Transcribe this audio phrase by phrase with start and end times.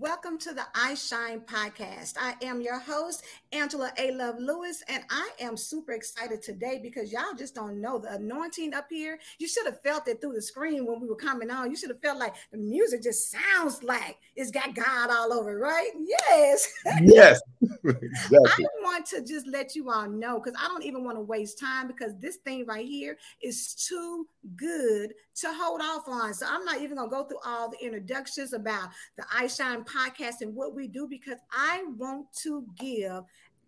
[0.00, 2.14] Welcome to the I Shine podcast.
[2.18, 4.10] I am your host, Angela A.
[4.12, 8.72] Love Lewis, and I am super excited today because y'all just don't know the anointing
[8.72, 9.18] up here.
[9.38, 11.68] You should have felt it through the screen when we were coming on.
[11.68, 15.58] You should have felt like the music just sounds like it's got God all over,
[15.58, 15.90] right?
[16.00, 16.72] Yes.
[17.02, 17.42] Yes.
[17.84, 18.64] exactly.
[18.64, 21.58] I want to just let you all know because I don't even want to waste
[21.58, 26.34] time because this thing right here is too good to hold off on.
[26.34, 29.84] So I'm not even going to go through all the introductions about the I Shine
[29.84, 33.22] podcast and what we do because I want to give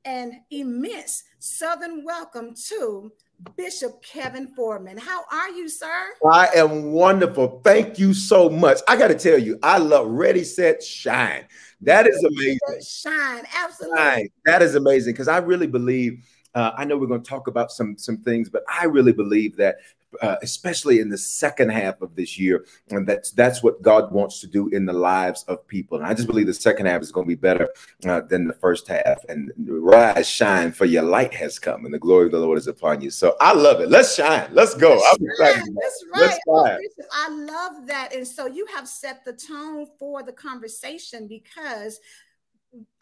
[0.05, 3.11] an immense Southern welcome to
[3.57, 4.97] Bishop Kevin Foreman.
[4.97, 6.15] How are you, sir?
[6.31, 7.61] I am wonderful.
[7.65, 8.81] Thank you so much.
[8.89, 11.45] I got to tell you, I love Ready, Set, Shine.
[11.81, 12.59] That is amazing.
[12.87, 13.99] Shine, absolutely.
[13.99, 14.29] Shine.
[14.47, 16.25] That is amazing because I really believe.
[16.55, 19.57] Uh, I know we're going to talk about some some things, but I really believe
[19.57, 19.77] that
[20.23, 22.65] uh, especially in the second half of this year.
[22.91, 25.99] And that's that's what God wants to do in the lives of people.
[25.99, 27.69] And I just believe the second half is going to be better
[28.07, 29.25] uh, than the first half.
[29.29, 32.67] And rise, shine, for your light has come, and the glory of the Lord is
[32.67, 33.11] upon you.
[33.11, 33.89] So I love it.
[33.89, 34.49] Let's shine.
[34.53, 35.01] Let's go.
[35.39, 36.41] Let's That's right.
[36.49, 36.79] Oh,
[37.13, 38.15] I love that.
[38.15, 42.01] And so you have set the tone for the conversation because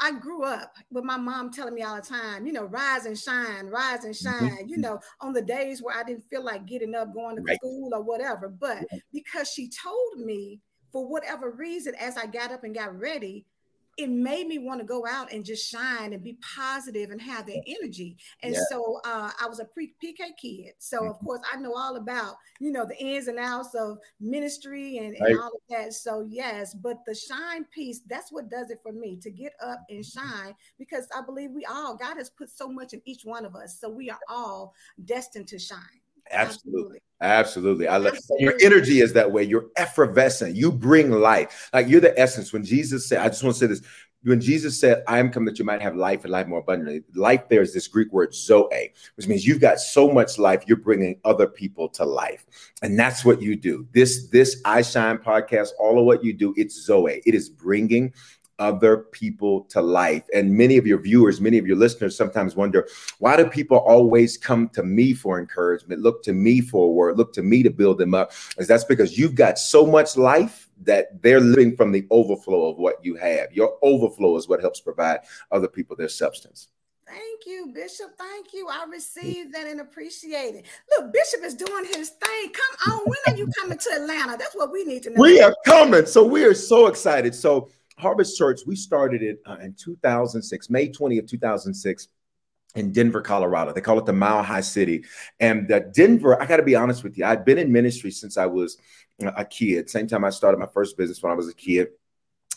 [0.00, 3.18] I grew up with my mom telling me all the time, you know, rise and
[3.18, 4.46] shine, rise and mm-hmm.
[4.46, 4.68] shine, mm-hmm.
[4.68, 7.56] you know, on the days where I didn't feel like getting up, going to right.
[7.56, 8.48] school or whatever.
[8.48, 10.60] But because she told me,
[10.92, 13.46] for whatever reason, as I got up and got ready,
[13.98, 17.46] it made me want to go out and just shine and be positive and have
[17.46, 18.16] that energy.
[18.42, 18.60] And yeah.
[18.70, 20.72] so uh, I was a pre PK kid.
[20.78, 21.26] So of mm-hmm.
[21.26, 25.36] course I know all about, you know, the ins and outs of ministry and, and
[25.36, 25.36] right.
[25.36, 25.92] all of that.
[25.92, 29.84] So yes, but the shine piece, that's what does it for me to get up
[29.90, 33.44] and shine because I believe we all, God has put so much in each one
[33.44, 33.78] of us.
[33.78, 36.01] So we are all destined to shine.
[36.32, 36.98] Absolutely.
[37.20, 37.86] Absolutely.
[37.86, 38.44] I love Absolutely.
[38.44, 39.44] your energy is that way.
[39.44, 40.56] You're effervescent.
[40.56, 41.70] You bring life.
[41.72, 42.52] Like you're the essence.
[42.52, 43.82] When Jesus said, I just want to say this.
[44.24, 47.02] When Jesus said, I am come that you might have life and life more abundantly,
[47.16, 50.76] life there is this Greek word zoe, which means you've got so much life, you're
[50.76, 52.46] bringing other people to life.
[52.82, 53.84] And that's what you do.
[53.92, 57.20] This, this I Shine podcast, all of what you do, it's zoe.
[57.26, 58.12] It is bringing
[58.62, 60.22] other people to life.
[60.32, 62.86] And many of your viewers, many of your listeners sometimes wonder
[63.18, 67.18] why do people always come to me for encouragement, look to me for a word,
[67.18, 68.30] look to me to build them up?
[68.58, 72.78] Is that's because you've got so much life that they're living from the overflow of
[72.78, 73.52] what you have.
[73.52, 75.20] Your overflow is what helps provide
[75.50, 76.68] other people their substance.
[77.12, 78.16] Thank you, Bishop.
[78.16, 78.68] Thank you.
[78.68, 78.92] I mm.
[78.92, 80.66] received that and appreciate it.
[80.90, 82.52] Look, Bishop is doing his thing.
[82.52, 83.00] Come on.
[83.04, 84.38] When are you coming to Atlanta?
[84.38, 85.20] That's what we need to know.
[85.20, 86.06] We are coming.
[86.06, 87.34] So we are so excited.
[87.34, 87.68] So
[88.02, 92.08] Harvest Church, we started it uh, in 2006, May 20 of 2006
[92.74, 93.72] in Denver, Colorado.
[93.72, 95.04] They call it the Mile High City.
[95.40, 98.46] And Denver, I got to be honest with you, I've been in ministry since I
[98.46, 98.78] was
[99.20, 99.88] a kid.
[99.88, 101.88] Same time I started my first business when I was a kid.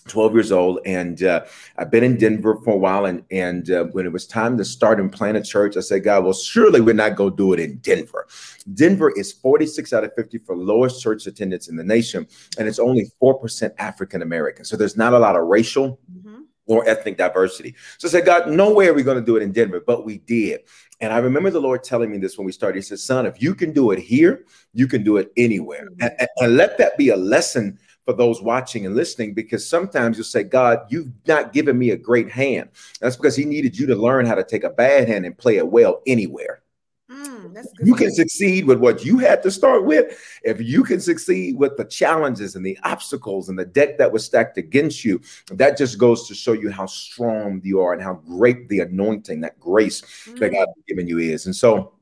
[0.07, 1.43] 12 years old and uh,
[1.77, 4.63] i've been in denver for a while and and uh, when it was time to
[4.63, 7.53] start and plant a church i said god well surely we're not going to do
[7.53, 8.27] it in denver
[8.75, 12.27] denver is 46 out of 50 for lowest church attendance in the nation
[12.59, 16.41] and it's only 4% african american so there's not a lot of racial mm-hmm.
[16.67, 19.41] or ethnic diversity so i said god no way are we going to do it
[19.41, 20.61] in denver but we did
[21.01, 22.77] and I remember the Lord telling me this when we started.
[22.77, 25.89] He said, Son, if you can do it here, you can do it anywhere.
[25.89, 26.07] Mm-hmm.
[26.19, 30.25] And, and, let that be a lesson for those watching and listening because sometimes you'll
[30.25, 32.69] say, God, you've not given me a great hand.
[33.01, 35.57] That's because He needed you to learn how to take a bad hand and play
[35.57, 36.62] it well anywhere.
[37.09, 40.19] Mm, you can succeed with what you had to start with.
[40.44, 44.25] If you can succeed with the challenges and the obstacles and the deck that was
[44.25, 45.21] stacked against you,
[45.51, 49.41] that just goes to show you how strong you are and how great the anointing,
[49.41, 50.39] that grace mm.
[50.39, 51.45] that God has given you is.
[51.45, 51.94] And so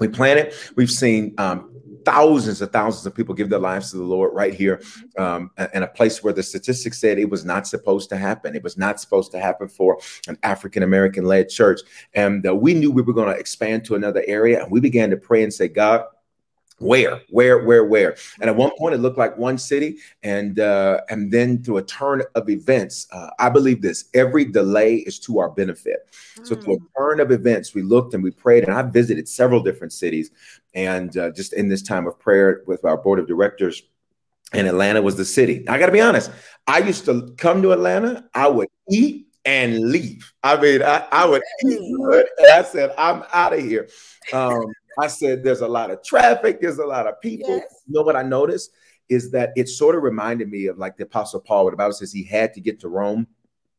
[0.00, 0.54] we plan it.
[0.74, 1.69] We've seen um,
[2.04, 4.82] thousands and thousands of people give their lives to the Lord right here
[5.18, 8.54] um, in a place where the statistics said it was not supposed to happen.
[8.54, 9.98] It was not supposed to happen for
[10.28, 11.80] an African American led church.
[12.14, 14.62] And uh, we knew we were going to expand to another area.
[14.62, 16.04] And we began to pray and say, God,
[16.80, 20.98] where where where where and at one point it looked like one city and uh
[21.10, 25.38] and then through a turn of events uh, i believe this every delay is to
[25.38, 26.46] our benefit mm.
[26.46, 26.86] so through a mm.
[26.96, 30.30] turn of events we looked and we prayed and i visited several different cities
[30.74, 33.82] and uh, just in this time of prayer with our board of directors
[34.54, 36.30] and atlanta was the city i gotta be honest
[36.66, 40.32] i used to come to atlanta i would eat and leave.
[40.42, 43.88] I mean, I, I would eat good, and I said, I'm out of here.
[44.32, 44.66] Um,
[44.98, 47.56] I said, there's a lot of traffic, there's a lot of people.
[47.56, 47.82] Yes.
[47.86, 48.72] You know what I noticed
[49.08, 51.92] is that it sort of reminded me of like the Apostle Paul, where the Bible
[51.92, 53.26] says he had to get to Rome.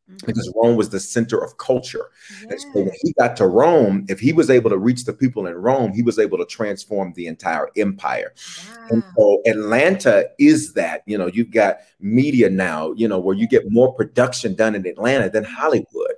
[0.10, 0.26] Mm-hmm.
[0.26, 2.10] Because Rome was the center of culture.
[2.42, 2.52] Yes.
[2.52, 5.46] And so when he got to Rome, if he was able to reach the people
[5.46, 8.34] in Rome, he was able to transform the entire empire.
[8.68, 8.88] Wow.
[8.90, 11.04] And so Atlanta is that.
[11.06, 14.86] You know, you've got media now, you know, where you get more production done in
[14.86, 15.46] Atlanta than.
[15.46, 16.16] Hollywood.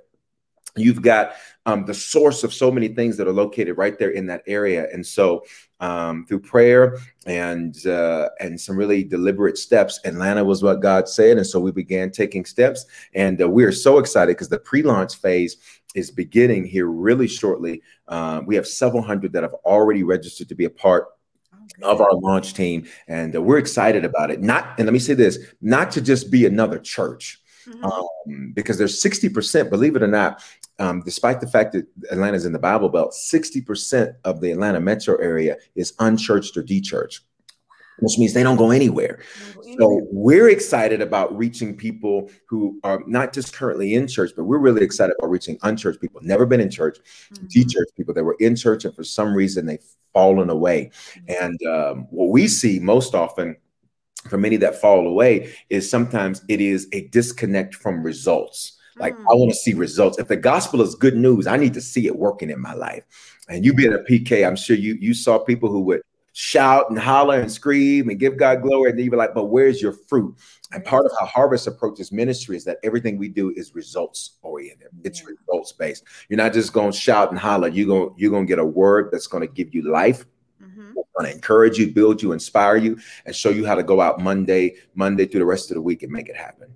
[0.76, 1.34] You've got
[1.66, 4.88] um, the source of so many things that are located right there in that area.
[4.92, 5.44] And so
[5.84, 10.00] um, through prayer and uh, and some really deliberate steps.
[10.04, 12.86] Atlanta was what God said, and so we began taking steps.
[13.14, 15.56] And uh, we are so excited because the pre-launch phase
[15.94, 17.82] is beginning here really shortly.
[18.08, 21.08] Uh, we have several hundred that have already registered to be a part
[21.82, 24.40] of our launch team, and uh, we're excited about it.
[24.40, 27.40] Not and let me say this: not to just be another church.
[27.68, 27.84] Mm-hmm.
[27.84, 30.42] Um, because there's 60%, believe it or not,
[30.78, 35.16] um, despite the fact that Atlanta's in the Bible Belt, 60% of the Atlanta metro
[35.16, 37.20] area is unchurched or dechurched,
[38.00, 39.20] which means they don't go anywhere.
[39.78, 44.58] So we're excited about reaching people who are not just currently in church, but we're
[44.58, 46.98] really excited about reaching unchurched people, never been in church,
[47.32, 47.46] mm-hmm.
[47.46, 50.90] de-church people that were in church and for some reason they've fallen away.
[51.28, 51.44] Mm-hmm.
[51.44, 53.56] And um, what we see most often
[54.28, 58.78] for many that fall away is sometimes it is a disconnect from results.
[58.96, 59.20] Like mm.
[59.20, 60.18] I want to see results.
[60.18, 63.04] If the gospel is good news, I need to see it working in my life.
[63.48, 66.98] And you being a PK, I'm sure you you saw people who would shout and
[66.98, 68.90] holler and scream and give God glory.
[68.90, 70.34] And then you be like, but where's your fruit?
[70.72, 74.88] And part of how Harvest approaches ministry is that everything we do is results oriented.
[75.04, 75.28] It's yeah.
[75.28, 76.04] results based.
[76.28, 77.68] You're not just going to shout and holler.
[77.68, 80.24] You're going you're going to get a word that's going to give you life
[81.16, 84.20] going to encourage you, build you, inspire you, and show you how to go out
[84.20, 86.74] Monday, Monday through the rest of the week and make it happen.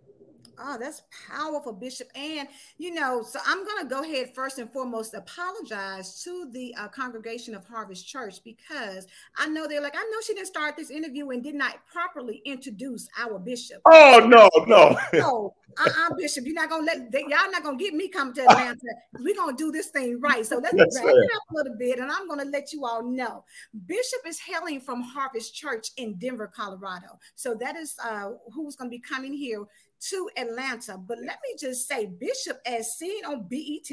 [0.61, 2.09] Oh, that's powerful, Bishop.
[2.17, 2.49] And,
[2.79, 6.89] you know, so I'm going to go ahead first and foremost apologize to the uh,
[6.89, 9.07] congregation of Harvest Church because
[9.37, 12.43] I know they're like, I know she didn't start this interview and did not properly
[12.45, 13.83] introduce our bishop.
[13.85, 14.99] Oh, no, no.
[15.15, 18.43] no, uh-uh, Bishop, you're not to let, they, y'all not to get me come to
[18.43, 18.79] Atlanta.
[19.19, 20.45] We're to do this thing right.
[20.45, 23.03] So let's yes, back it up a little bit and I'm to let you all
[23.03, 23.45] know.
[23.87, 27.19] Bishop is hailing from Harvest Church in Denver, Colorado.
[27.35, 29.65] So that is uh, who's to be coming here
[30.11, 30.99] to Atlanta.
[30.99, 33.91] But let me just say, Bishop, as seen on BET,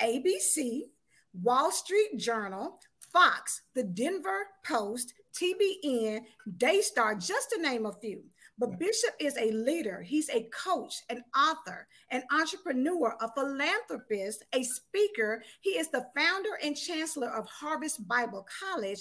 [0.00, 0.82] ABC,
[1.42, 2.78] Wall Street Journal,
[3.12, 6.20] Fox, the Denver Post, TBN,
[6.56, 8.22] Daystar, just to name a few.
[8.58, 14.62] But Bishop is a leader, he's a coach, an author, an entrepreneur, a philanthropist, a
[14.62, 15.42] speaker.
[15.60, 19.00] He is the founder and chancellor of Harvest Bible College,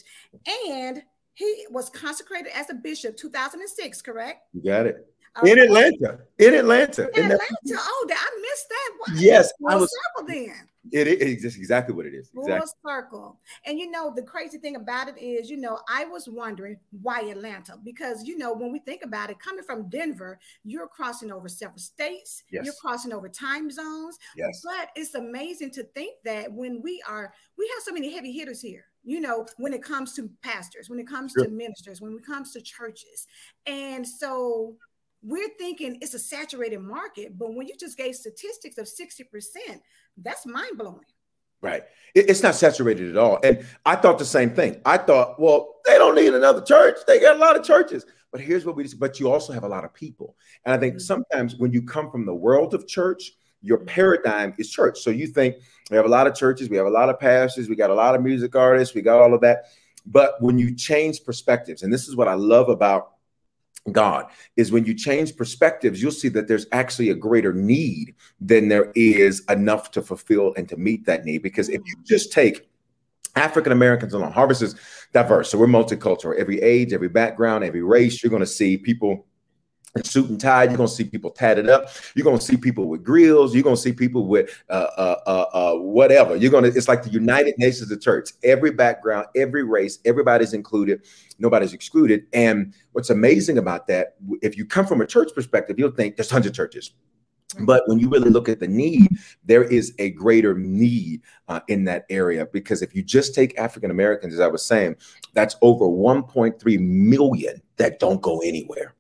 [0.70, 1.02] and
[1.34, 4.42] he was consecrated as a bishop 2006, correct?
[4.54, 5.08] You got it
[5.38, 6.20] Oh, in Atlanta.
[6.40, 7.10] In Atlanta.
[7.18, 7.42] In Atlanta.
[7.74, 8.92] Oh, I missed that.
[9.00, 9.16] Why?
[9.18, 9.92] Yes, Full I was.
[9.92, 10.70] Circle then.
[10.92, 12.30] It is just exactly what it is.
[12.38, 12.60] Exactly.
[12.60, 13.40] Full circle.
[13.66, 17.22] And you know, the crazy thing about it is, you know, I was wondering why
[17.22, 17.78] Atlanta?
[17.84, 21.80] Because you know, when we think about it, coming from Denver, you're crossing over several
[21.80, 22.66] states, yes.
[22.66, 24.18] you're crossing over time zones.
[24.38, 24.62] Yes.
[24.64, 28.62] But it's amazing to think that when we are, we have so many heavy hitters
[28.62, 31.46] here you know, when it comes to pastors, when it comes sure.
[31.46, 33.28] to ministers, when it comes to churches.
[33.68, 34.76] And so
[35.26, 39.80] we're thinking it's a saturated market, but when you just gave statistics of 60%,
[40.18, 41.00] that's mind blowing.
[41.62, 41.84] Right.
[42.14, 43.40] It's not saturated at all.
[43.44, 44.80] And I thought the same thing.
[44.86, 46.98] I thought, well, they don't need another church.
[47.08, 48.06] They got a lot of churches.
[48.32, 50.36] But here's what we but you also have a lot of people.
[50.64, 51.00] And I think mm-hmm.
[51.00, 55.00] sometimes when you come from the world of church, your paradigm is church.
[55.00, 55.56] So you think
[55.90, 57.96] we have a lot of churches, we have a lot of pastors, we got a
[57.96, 59.64] lot of music artists, we got all of that.
[60.06, 63.15] But when you change perspectives, and this is what I love about
[63.92, 64.28] God
[64.58, 68.92] is when you change perspectives, you'll see that there's actually a greater need than there
[68.96, 71.44] is enough to fulfill and to meet that need.
[71.44, 72.68] Because if you just take
[73.36, 74.76] African Americans alone, Harvest is
[75.14, 75.52] diverse.
[75.52, 76.38] So we're multicultural.
[76.38, 79.26] Every age, every background, every race, you're going to see people
[80.04, 80.64] suit and tie.
[80.66, 81.90] You're gonna see people tatted up.
[82.16, 83.54] You're gonna see people with grills.
[83.54, 86.36] You're gonna see people with uh, uh, uh, uh, whatever.
[86.36, 86.68] You're gonna.
[86.68, 88.32] It's like the United Nations of Church.
[88.44, 91.06] Every background, every race, everybody's included.
[91.40, 92.26] Nobody's excluded.
[92.34, 96.28] And what's amazing about that, if you come from a church perspective, you'll think there's
[96.28, 96.92] tons of churches.
[97.62, 99.08] But when you really look at the need,
[99.46, 103.92] there is a greater need uh, in that area because if you just take African
[103.92, 104.98] Americans, as I was saying,
[105.34, 108.96] that's over 1.3 million that don't go anywhere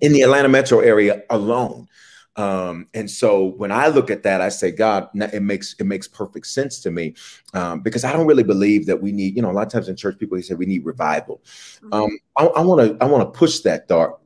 [0.00, 1.88] in the Atlanta metro area alone.
[2.36, 6.08] Um, and so when I look at that, I say, God, it makes it makes
[6.08, 7.14] perfect sense to me
[7.52, 9.88] um, because I don't really believe that we need, you know, a lot of times
[9.88, 11.42] in church people say we need revival.
[11.76, 11.92] Mm-hmm.
[11.92, 14.18] Um, I want to I want to push that thought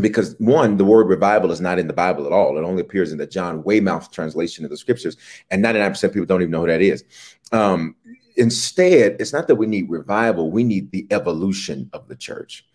[0.00, 2.56] because one, the word revival is not in the Bible at all.
[2.56, 5.16] It only appears in the John Weymouth translation of the scriptures,
[5.50, 7.04] and 99% of people don't even know who that is.
[7.52, 7.96] Um,
[8.36, 12.66] instead, it's not that we need revival, we need the evolution of the church.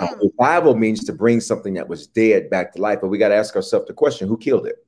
[0.00, 0.12] Uh, mm.
[0.12, 3.28] Uh, revival means to bring something that was dead back to life, but we got
[3.28, 4.84] to ask ourselves the question who killed it?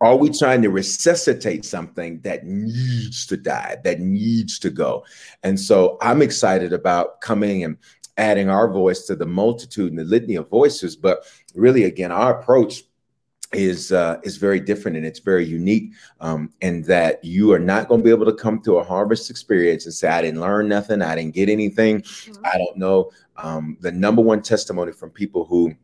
[0.00, 5.04] Are we trying to resuscitate something that needs to die, that needs to go?
[5.42, 7.78] And so I'm excited about coming and
[8.18, 10.96] adding our voice to the multitude and the litany of voices.
[10.96, 12.82] But really, again, our approach
[13.52, 17.88] is uh, is very different and it's very unique um, in that you are not
[17.88, 20.68] going to be able to come to a harvest experience and say I didn't learn
[20.68, 22.44] nothing, I didn't get anything, mm-hmm.
[22.44, 23.10] I don't know.
[23.36, 25.74] Um, the number one testimony from people who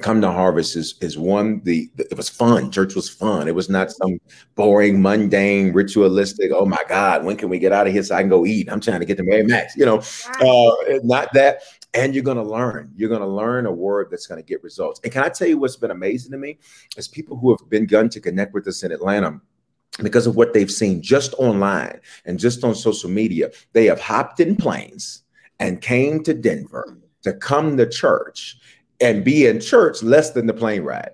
[0.00, 2.70] come to harvest is is one the, the, it was fun.
[2.70, 3.46] Church was fun.
[3.46, 4.18] It was not some
[4.54, 8.20] boring mundane ritualistic oh my god when can we get out of here so i
[8.20, 8.70] can go eat?
[8.70, 9.98] I'm trying to get to Mary Mac's you know?
[10.40, 11.62] Uh, not that
[11.94, 14.62] and you're going to learn you're going to learn a word that's going to get
[14.62, 16.58] results and can i tell you what's been amazing to me
[16.96, 19.40] is people who have begun to connect with us in atlanta
[20.02, 24.40] because of what they've seen just online and just on social media they have hopped
[24.40, 25.22] in planes
[25.60, 28.58] and came to denver to come to church
[29.00, 31.10] and be in church less than the plane ride.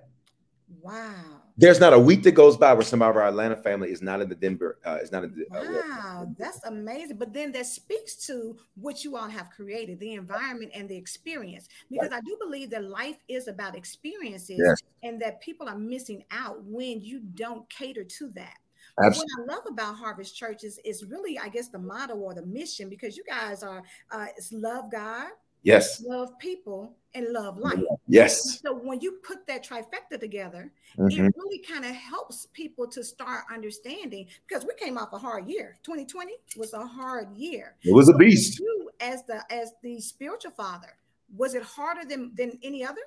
[0.81, 1.18] Wow.
[1.59, 4.21] There's not a week that goes by where some of our Atlanta family is not
[4.21, 4.79] in the Denver.
[4.85, 5.57] Uh, is not in the.
[5.57, 7.17] Uh, wow, that's amazing.
[7.17, 11.67] But then that speaks to what you all have created, the environment and the experience.
[11.91, 12.17] Because right.
[12.17, 14.77] I do believe that life is about experiences, yes.
[15.03, 18.55] and that people are missing out when you don't cater to that.
[19.03, 19.33] Absolutely.
[19.37, 22.45] What I love about Harvest Church is, is really, I guess, the motto or the
[22.45, 25.27] mission because you guys are uh, it's love God,
[25.63, 26.03] Yes.
[26.05, 27.79] Love people and love life.
[28.07, 28.61] Yes.
[28.61, 31.25] So when you put that trifecta together, mm-hmm.
[31.25, 35.47] it really kind of helps people to start understanding because we came off a hard
[35.47, 35.77] year.
[35.83, 37.75] 2020 was a hard year.
[37.83, 38.59] It was a beast.
[38.59, 40.97] You as the as the spiritual father,
[41.35, 43.01] was it harder than than any other?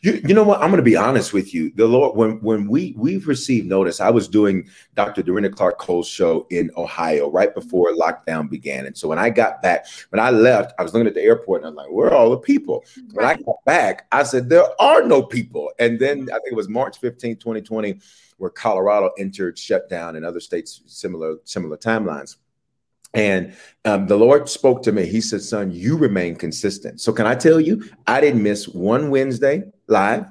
[0.00, 0.60] You, you know what?
[0.60, 1.72] I'm going to be honest with you.
[1.74, 5.22] The Lord, when when we we've received notice, I was doing Dr.
[5.22, 9.62] Dorinda Clark Cole's show in Ohio right before lockdown began, and so when I got
[9.62, 12.08] back, when I left, I was looking at the airport and I was like, "Where
[12.08, 15.98] are all the people?" When I got back, I said, "There are no people." And
[15.98, 18.00] then I think it was March 15, 2020,
[18.38, 22.36] where Colorado entered shutdown, and other states similar similar timelines.
[23.14, 25.06] And um, the Lord spoke to me.
[25.06, 27.00] He said, Son, you remain consistent.
[27.00, 30.26] So, can I tell you, I didn't miss one Wednesday live.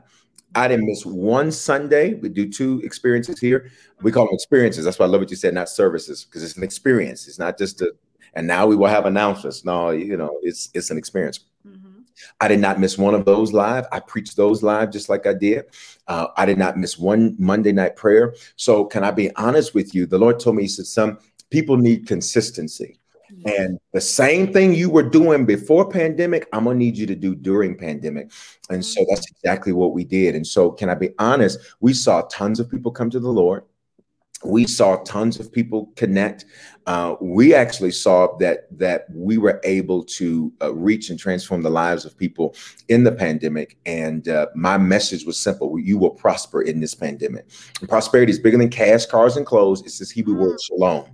[0.56, 2.16] I didn't miss one Sunday.
[2.16, 3.70] We do two experiences here.
[4.02, 4.86] We call them experiences.
[4.86, 7.28] That's why I love what you said, not services, because it's an experience.
[7.28, 7.94] It's not just a,
[8.34, 9.66] and now we will have announcements.
[9.66, 11.42] No, you know, it's it's an experience.
[11.68, 12.02] Mm-hmm.
[12.40, 13.86] I did not miss one of those live.
[13.92, 15.66] I preached those live just like I did.
[16.08, 18.36] Uh, I did not miss one Monday night prayer.
[18.56, 20.06] So, can I be honest with you?
[20.06, 21.18] The Lord told me, He said, Son,
[21.50, 23.00] people need consistency.
[23.46, 27.36] And the same thing you were doing before pandemic, I'm gonna need you to do
[27.36, 28.32] during pandemic.
[28.70, 29.32] And so that's mm.
[29.36, 30.36] exactly what we did.
[30.36, 31.60] And so, can I be honest?
[31.80, 33.64] We saw tons of people come to the Lord.
[34.44, 36.46] We saw tons of people connect.
[36.86, 41.70] Uh, we actually saw that that we were able to uh, reach and transform the
[41.70, 42.56] lives of people
[42.88, 43.78] in the pandemic.
[43.86, 47.46] And uh, my message was simple: you will prosper in this pandemic.
[47.80, 49.82] And prosperity is bigger than cash, cars, and clothes.
[49.82, 51.06] It's this Hebrew word shalom.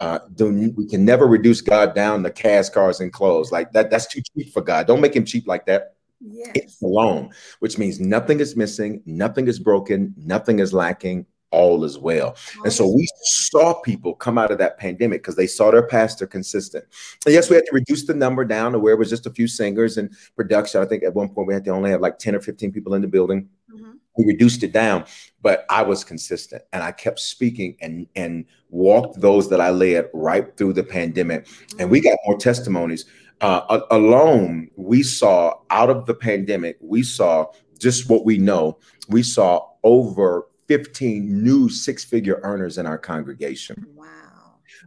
[0.00, 3.52] Uh, we can never reduce God down to cash, cars, and clothes.
[3.52, 4.86] Like that, that's too cheap for God.
[4.86, 5.94] Don't make him cheap like that.
[6.20, 6.52] Yes.
[6.54, 11.98] It's shalom, which means nothing is missing, nothing is broken, nothing is lacking, all is
[11.98, 12.34] well.
[12.64, 16.26] And so we saw people come out of that pandemic because they saw their pastor
[16.26, 16.84] consistent.
[17.24, 19.30] And yes, we had to reduce the number down to where it was just a
[19.30, 20.82] few singers and production.
[20.82, 22.94] I think at one point we had to only have like 10 or 15 people
[22.94, 23.48] in the building.
[23.72, 23.92] Mm-hmm.
[24.18, 25.04] We reduced it down,
[25.40, 30.08] but I was consistent and I kept speaking and and walked those that I led
[30.12, 31.46] right through the pandemic.
[31.78, 33.06] And we got more testimonies.
[33.40, 37.46] Uh, alone, we saw out of the pandemic, we saw
[37.78, 38.78] just what we know.
[39.08, 43.84] We saw over 15 new six figure earners in our congregation.
[43.94, 44.06] Wow.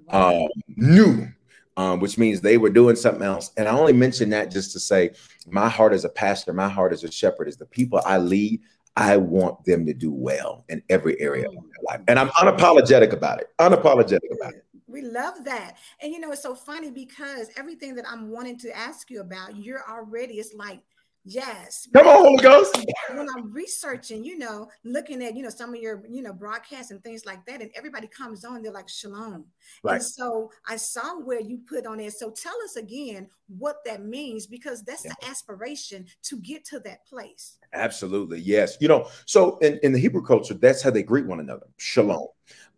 [0.07, 0.45] wow.
[0.45, 1.27] Um, new,
[1.77, 3.51] um, which means they were doing something else.
[3.55, 5.11] And I only mention that just to say,
[5.45, 8.61] my heart as a pastor, my heart as a shepherd is the people I lead.
[8.95, 12.01] I want them to do well in every area of their life.
[12.07, 13.49] And I'm unapologetic about it.
[13.59, 14.65] Unapologetic about it.
[14.87, 15.77] We love that.
[16.01, 19.55] And you know, it's so funny because everything that I'm wanting to ask you about,
[19.55, 20.81] you're already, it's like
[21.27, 21.87] Yes.
[21.91, 22.85] Come on, Holy Ghost.
[23.09, 26.91] When I'm researching, you know, looking at, you know, some of your, you know, broadcasts
[26.91, 29.45] and things like that, and everybody comes on, they're like, Shalom.
[29.83, 29.95] Right.
[29.95, 32.13] And so I saw where you put on it.
[32.13, 35.13] So tell us again what that means, because that's yeah.
[35.19, 37.57] the aspiration to get to that place.
[37.73, 38.39] Absolutely.
[38.39, 38.77] Yes.
[38.79, 41.67] You know, so in, in the Hebrew culture, that's how they greet one another.
[41.77, 42.27] Shalom.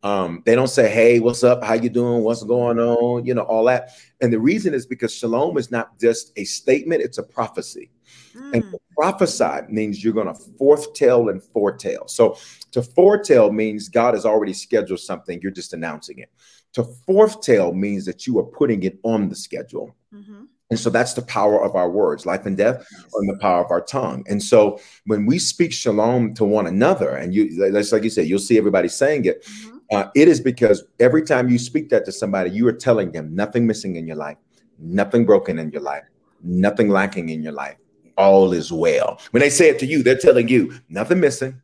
[0.04, 1.64] Um, they don't say, "Hey, what's up?
[1.64, 2.24] How you doing?
[2.24, 3.90] What's going on?" You know, all that.
[4.22, 7.90] And the reason is because shalom is not just a statement; it's a prophecy.
[8.36, 8.54] Mm.
[8.54, 12.08] And prophesy means you're going to foretell and foretell.
[12.08, 12.38] So
[12.72, 16.30] to foretell means God has already scheduled something; you're just announcing it.
[16.74, 19.96] To foretell means that you are putting it on the schedule.
[20.14, 20.44] Mm-hmm.
[20.70, 23.72] And so that's the power of our words, life and death, and the power of
[23.72, 24.26] our tongue.
[24.28, 28.28] And so when we speak shalom to one another, and you, that's like you said,
[28.28, 29.46] you'll see everybody saying it.
[29.46, 29.78] Mm-hmm.
[29.94, 33.34] Uh, it is because every time you speak that to somebody, you are telling them
[33.34, 34.38] nothing missing in your life,
[34.78, 36.04] nothing broken in your life,
[36.44, 37.78] nothing lacking in your life.
[38.18, 39.22] All is well.
[39.32, 41.62] When they say it to you, they're telling you nothing missing,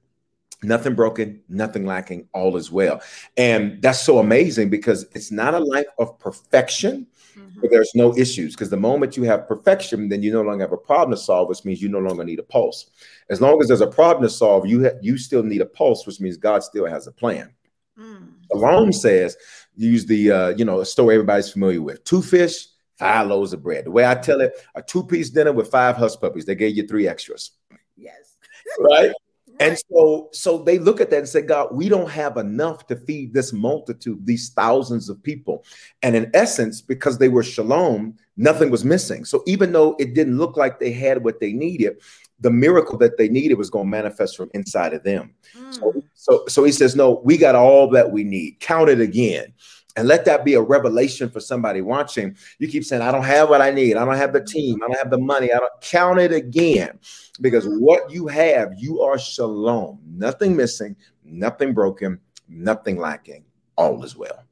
[0.64, 3.02] nothing broken, nothing lacking, all is well.
[3.38, 7.62] And that's so amazing because it's not a life of perfection, mm-hmm.
[7.62, 8.54] but there's no issues.
[8.54, 11.50] Because the moment you have perfection, then you no longer have a problem to solve,
[11.50, 12.90] which means you no longer need a pulse.
[13.30, 16.06] As long as there's a problem to solve, you ha- you still need a pulse,
[16.06, 17.54] which means God still has a plan.
[18.00, 18.34] Mm.
[18.52, 19.38] Shalom says,
[19.76, 22.68] use the uh, you know a story everybody's familiar with: two fish,
[22.98, 23.86] five loaves of bread.
[23.86, 26.46] The way I tell it, a two-piece dinner with five hush puppies.
[26.46, 27.52] They gave you three extras.
[27.98, 28.38] Yes.
[28.80, 29.12] right.
[29.60, 32.96] And so, so they look at that and say, God, we don't have enough to
[32.96, 35.64] feed this multitude, these thousands of people.
[36.02, 39.26] And in essence, because they were shalom, nothing was missing.
[39.26, 42.02] So even though it didn't look like they had what they needed,
[42.40, 45.34] the miracle that they needed was going to manifest from inside of them.
[45.56, 45.74] Mm.
[45.74, 48.60] So, so, so he says, No, we got all that we need.
[48.60, 49.54] Count it again.
[49.96, 52.36] And let that be a revelation for somebody watching.
[52.58, 53.96] You keep saying, I don't have what I need.
[53.96, 54.82] I don't have the team.
[54.84, 55.54] I don't have the money.
[55.54, 57.00] I don't count it again.
[57.42, 57.80] Because mm-hmm.
[57.80, 60.00] what you have, you are shalom.
[60.06, 63.44] Nothing missing, nothing broken, nothing lacking.
[63.76, 64.44] All is well.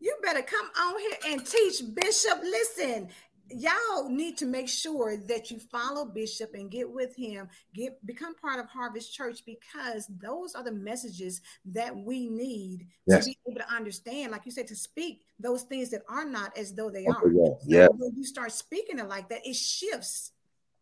[0.00, 2.40] You better come on here and teach Bishop.
[2.42, 3.08] Listen,
[3.52, 8.34] y'all need to make sure that you follow bishop and get with him get become
[8.34, 13.24] part of harvest church because those are the messages that we need yes.
[13.24, 16.56] to be able to understand like you said to speak those things that are not
[16.56, 17.86] as though they are yeah, yeah.
[17.86, 20.32] So when you start speaking it like that it shifts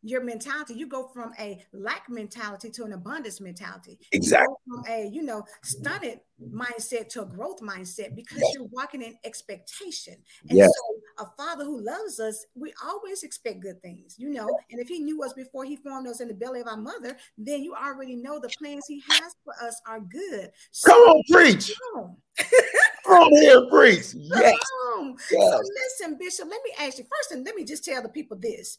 [0.09, 0.75] your mentality.
[0.75, 3.99] You go from a lack mentality to an abundance mentality.
[4.13, 4.55] Exactly.
[4.67, 6.21] from a you know stunted
[6.55, 8.53] mindset to a growth mindset because yes.
[8.55, 10.15] you're walking in expectation.
[10.49, 10.71] And yes.
[10.71, 14.49] so a father who loves us, we always expect good things, you know.
[14.71, 17.17] And if he knew us before he formed us in the belly of our mother,
[17.37, 20.51] then you already know the plans he has for us are good.
[20.71, 21.73] So, come on, preach.
[21.93, 22.17] Come on.
[23.05, 24.15] come on here, preach.
[24.39, 24.57] Yes.
[25.31, 25.53] yes.
[25.53, 28.37] So listen, Bishop, let me ask you first, and let me just tell the people
[28.37, 28.79] this.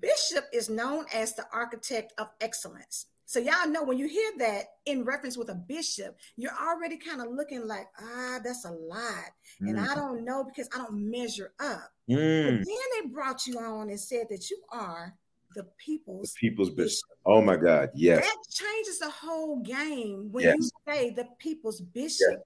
[0.00, 3.06] Bishop is known as the architect of excellence.
[3.28, 7.20] So y'all know when you hear that in reference with a bishop, you're already kind
[7.20, 9.32] of looking like, ah, that's a lot.
[9.60, 9.70] Mm.
[9.70, 11.92] And I don't know because I don't measure up.
[12.08, 12.58] Mm.
[12.58, 15.12] But then they brought you on and said that you are
[15.56, 16.86] the people's the people's bishop.
[16.86, 17.18] bishop.
[17.24, 18.24] Oh my God, yes.
[18.24, 20.56] That changes the whole game when yes.
[20.58, 22.28] you say the people's bishop.
[22.30, 22.40] Yes.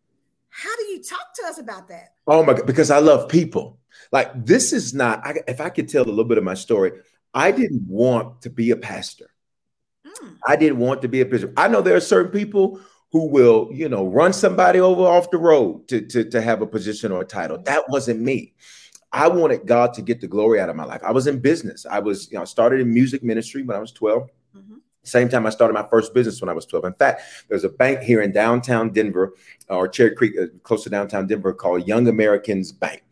[0.48, 2.14] How do you talk to us about that?
[2.26, 3.79] Oh my God, because I love people.
[4.12, 5.26] Like this is not.
[5.26, 6.92] I, if I could tell a little bit of my story,
[7.34, 9.30] I didn't want to be a pastor.
[10.06, 10.36] Mm.
[10.46, 11.52] I didn't want to be a bishop.
[11.56, 12.80] I know there are certain people
[13.12, 16.66] who will, you know, run somebody over off the road to, to, to have a
[16.66, 17.58] position or a title.
[17.58, 17.64] Mm.
[17.64, 18.54] That wasn't me.
[19.12, 21.02] I wanted God to get the glory out of my life.
[21.02, 21.84] I was in business.
[21.84, 24.30] I was, you know, started in music ministry when I was 12.
[24.56, 24.74] Mm-hmm.
[25.02, 26.84] Same time I started my first business when I was 12.
[26.84, 29.34] In fact, there's a bank here in downtown Denver
[29.68, 33.02] or Cherry Creek, uh, close to downtown Denver, called Young Americans Bank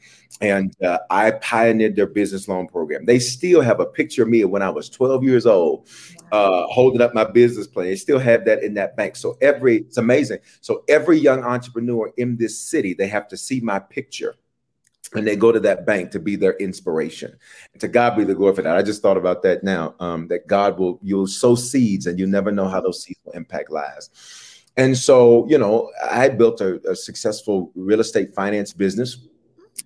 [0.41, 3.07] and uh, I pioneered their business loan program.
[3.07, 5.89] They still have a picture of me when I was 12 years old,
[6.31, 7.87] uh, holding up my business plan.
[7.87, 9.17] They still have that in that bank.
[9.17, 10.39] So every it's amazing.
[10.61, 14.37] So every young entrepreneur in this city, they have to see my picture.
[15.15, 17.35] And they go to that bank to be their inspiration.
[17.73, 18.77] And to God be the glory for that.
[18.77, 19.95] I just thought about that now.
[20.01, 23.33] Um, that God will you'll sow seeds, and you never know how those seeds will
[23.33, 24.11] impact lives.
[24.77, 29.19] And so, you know, I built a, a successful real estate finance business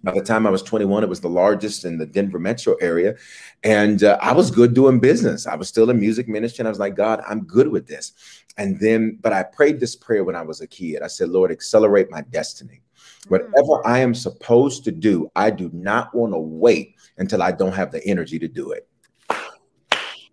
[0.03, 3.15] by the time I was 21, it was the largest in the Denver metro area.
[3.63, 5.47] And uh, I was good doing business.
[5.47, 6.63] I was still in music ministry.
[6.63, 8.13] And I was like, God, I'm good with this.
[8.57, 11.03] And then, but I prayed this prayer when I was a kid.
[11.03, 12.83] I said, Lord, accelerate my destiny.
[13.29, 13.83] Whatever mm.
[13.85, 17.93] I am supposed to do, I do not want to wait until I don't have
[17.93, 18.89] the energy to do it.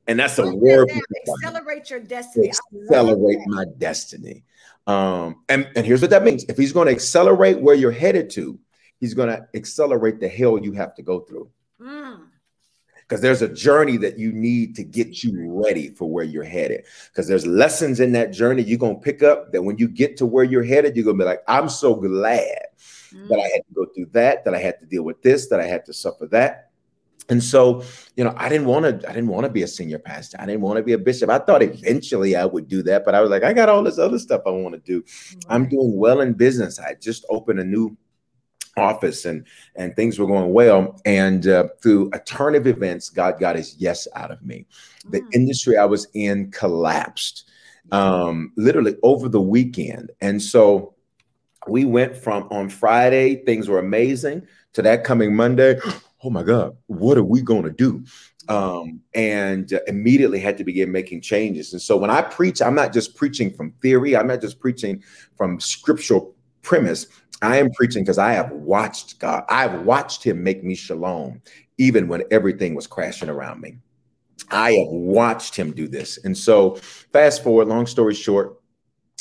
[0.07, 0.89] And that's a word.
[1.27, 2.49] Accelerate your destiny.
[2.49, 4.43] Accelerate my destiny.
[4.87, 6.45] Um, and, and here's what that means.
[6.45, 8.57] If he's going to accelerate where you're headed to,
[8.99, 11.49] he's going to accelerate the hell you have to go through.
[11.77, 13.21] Because mm.
[13.21, 16.85] there's a journey that you need to get you ready for where you're headed.
[17.11, 20.17] Because there's lessons in that journey you're going to pick up that when you get
[20.17, 22.57] to where you're headed, you're going to be like, I'm so glad
[23.13, 23.27] mm.
[23.29, 25.59] that I had to go through that, that I had to deal with this, that
[25.59, 26.65] I had to suffer that.
[27.29, 27.83] And so,
[28.15, 30.37] you know, I didn't want to, I didn't want to be a senior pastor.
[30.39, 31.29] I didn't want to be a bishop.
[31.29, 33.99] I thought eventually I would do that, but I was like, I got all this
[33.99, 35.03] other stuff I want to do.
[35.35, 35.45] Right.
[35.47, 36.79] I'm doing well in business.
[36.79, 37.95] I just opened a new
[38.79, 43.39] office and and things were going well and uh, through a turn of events god
[43.39, 44.65] got his yes out of me
[45.09, 45.33] the mm.
[45.33, 47.49] industry i was in collapsed
[47.91, 50.93] um, literally over the weekend and so
[51.67, 55.79] we went from on friday things were amazing to that coming monday
[56.23, 58.03] oh my God, what are we going to do?
[58.47, 61.71] Um, and uh, immediately had to begin making changes.
[61.71, 65.03] And so when I preach, I'm not just preaching from theory, I'm not just preaching
[65.37, 67.07] from scriptural premise.
[67.41, 71.41] I am preaching because I have watched God, I've watched Him make me shalom,
[71.77, 73.77] even when everything was crashing around me.
[74.51, 76.17] I have watched Him do this.
[76.23, 76.75] And so,
[77.13, 78.59] fast forward, long story short,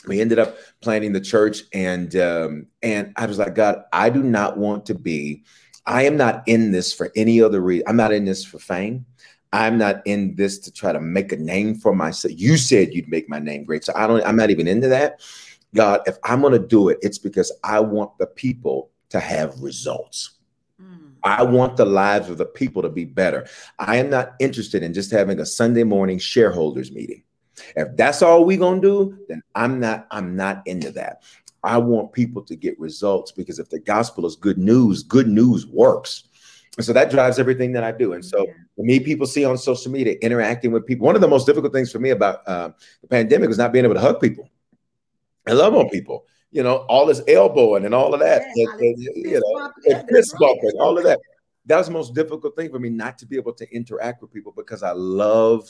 [0.06, 4.22] we ended up planting the church and um, and i was like god i do
[4.22, 5.42] not want to be
[5.88, 7.84] I am not in this for any other reason.
[7.88, 9.06] I'm not in this for fame.
[9.54, 12.34] I'm not in this to try to make a name for myself.
[12.36, 13.84] You said you'd make my name great.
[13.84, 15.22] So I don't, I'm not even into that.
[15.74, 19.60] God, if I'm going to do it, it's because I want the people to have
[19.60, 20.38] results.
[20.80, 21.12] Mm.
[21.22, 23.46] I want the lives of the people to be better.
[23.78, 27.22] I am not interested in just having a Sunday morning shareholders meeting.
[27.76, 31.22] If that's all we're going to do, then I'm not I'm not into that.
[31.64, 35.66] I want people to get results because if the gospel is good news, good news
[35.66, 36.24] works.
[36.76, 38.12] And so that drives everything that I do.
[38.12, 41.06] And so me, people see on social media interacting with people.
[41.06, 42.70] One of the most difficult things for me about uh,
[43.02, 44.48] the pandemic was not being able to hug people.
[45.48, 46.26] I love on people.
[46.50, 48.42] You know, all this elbowing and all of that.
[48.54, 49.72] Yeah, and, and, you know,
[50.10, 51.20] fist bumping, all of that.
[51.66, 54.32] That was the most difficult thing for me not to be able to interact with
[54.32, 55.68] people because I love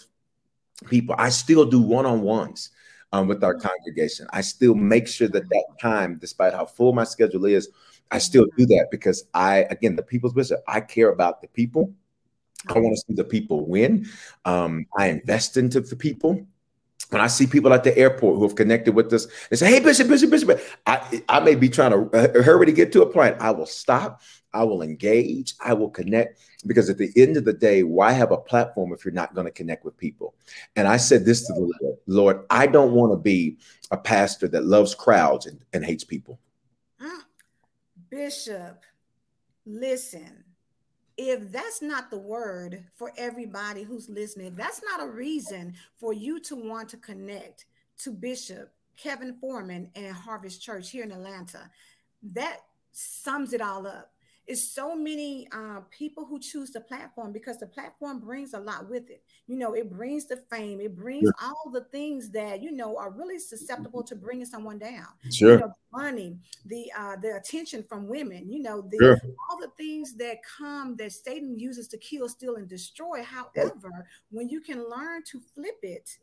[0.87, 1.17] people.
[1.19, 2.71] I still do one on ones
[3.13, 4.29] um, with our congregation.
[4.33, 7.71] I still make sure that that time, despite how full my schedule is,
[8.11, 11.93] I still do that because I, again, the people's bishop, I care about the people.
[12.69, 14.07] I want to see the people win.
[14.45, 16.47] Um, I invest into the people.
[17.11, 19.81] When I see people at the airport who have connected with us, they say, "Hey,
[19.81, 23.07] Bishop, Bishop, Bishop," I, I may be trying to uh, hurry to get to a
[23.07, 23.35] plane.
[23.41, 24.21] I will stop.
[24.53, 25.55] I will engage.
[25.61, 29.05] I will connect because at the end of the day, why have a platform if
[29.05, 30.35] you're not going to connect with people?
[30.77, 33.59] And I said this to the Lord, Lord, I don't want to be
[33.91, 36.39] a pastor that loves crowds and, and hates people.
[37.01, 37.21] Mm.
[38.11, 38.83] Bishop,
[39.65, 40.45] listen,
[41.19, 46.39] if that's not the word for everybody who's listening, that's not a reason for you
[46.41, 47.67] to want to connect
[47.99, 51.69] to Bishop Kevin Foreman and Harvest Church here in Atlanta.
[52.23, 52.61] That
[52.93, 54.13] sums it all up
[54.49, 58.89] is so many uh, people who choose the platform because the platform brings a lot
[58.89, 59.23] with it.
[59.47, 63.11] You know, it brings the fame, it brings all the things that you know are
[63.11, 65.07] really susceptible to bringing someone down.
[65.31, 68.51] Sure, you know, money, the uh, the attention from women.
[68.51, 69.21] You know, the sure.
[69.51, 73.23] all the things that come that Satan uses to kill, steal, and destroy.
[73.23, 76.19] However, when you can learn to flip it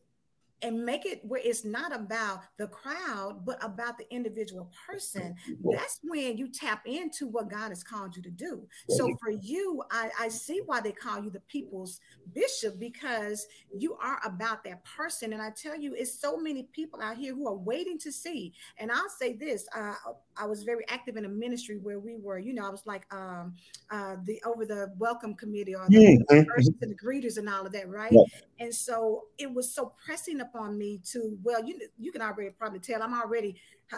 [0.65, 5.99] and make it where it's not about the crowd, but about the individual person, that's
[6.03, 8.67] when you tap into what God has called you to do.
[8.89, 11.99] So for you, I, I see why they call you the people's
[12.33, 15.33] bishop because you are about that person.
[15.33, 18.51] And I tell you, it's so many people out here who are waiting to see.
[18.79, 19.93] And I'll say this uh,
[20.37, 23.05] I was very active in a ministry where we were, you know, I was like
[23.13, 23.53] um,
[23.91, 26.35] uh, the over the welcome committee or the, mm-hmm.
[26.35, 28.11] the, and the greeters and all of that, right?
[28.11, 28.23] Yeah.
[28.59, 32.79] And so it was so pressing upon me to, well, you you can already probably
[32.79, 33.55] tell I'm already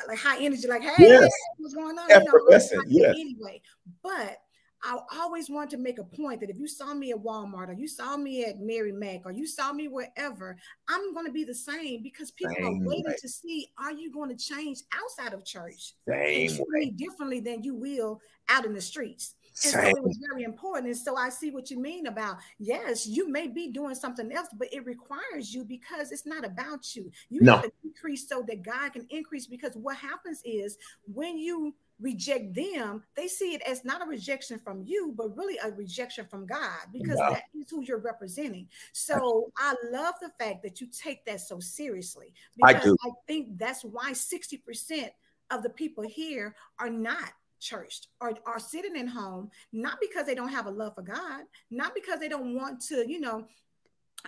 [0.08, 1.32] like high energy, like, hey, yes.
[1.58, 2.10] what's going on?
[2.10, 2.72] You know, yes.
[2.74, 3.62] Anyway,
[4.04, 4.42] but
[4.84, 7.74] I always want to make a point that if you saw me at Walmart or
[7.74, 10.56] you saw me at Mary Mac or you saw me wherever,
[10.88, 13.16] I'm going to be the same because people same are waiting way.
[13.20, 17.64] to see are you going to change outside of church same and treat differently than
[17.64, 19.36] you will out in the streets.
[19.64, 20.88] And so it was very important.
[20.88, 24.50] And so I see what you mean about yes, you may be doing something else,
[24.56, 27.12] but it requires you because it's not about you.
[27.30, 27.54] You no.
[27.54, 29.48] have to decrease so that God can increase.
[29.48, 30.78] Because what happens is
[31.12, 35.58] when you reject them, they see it as not a rejection from you, but really
[35.64, 38.68] a rejection from God because that is who you're representing.
[38.94, 43.58] So I love the fact that you take that so seriously because I, I think
[43.58, 45.10] that's why 60%
[45.50, 50.36] of the people here are not churched or are sitting in home not because they
[50.36, 53.48] don't have a love for God, not because they don't want to, you know,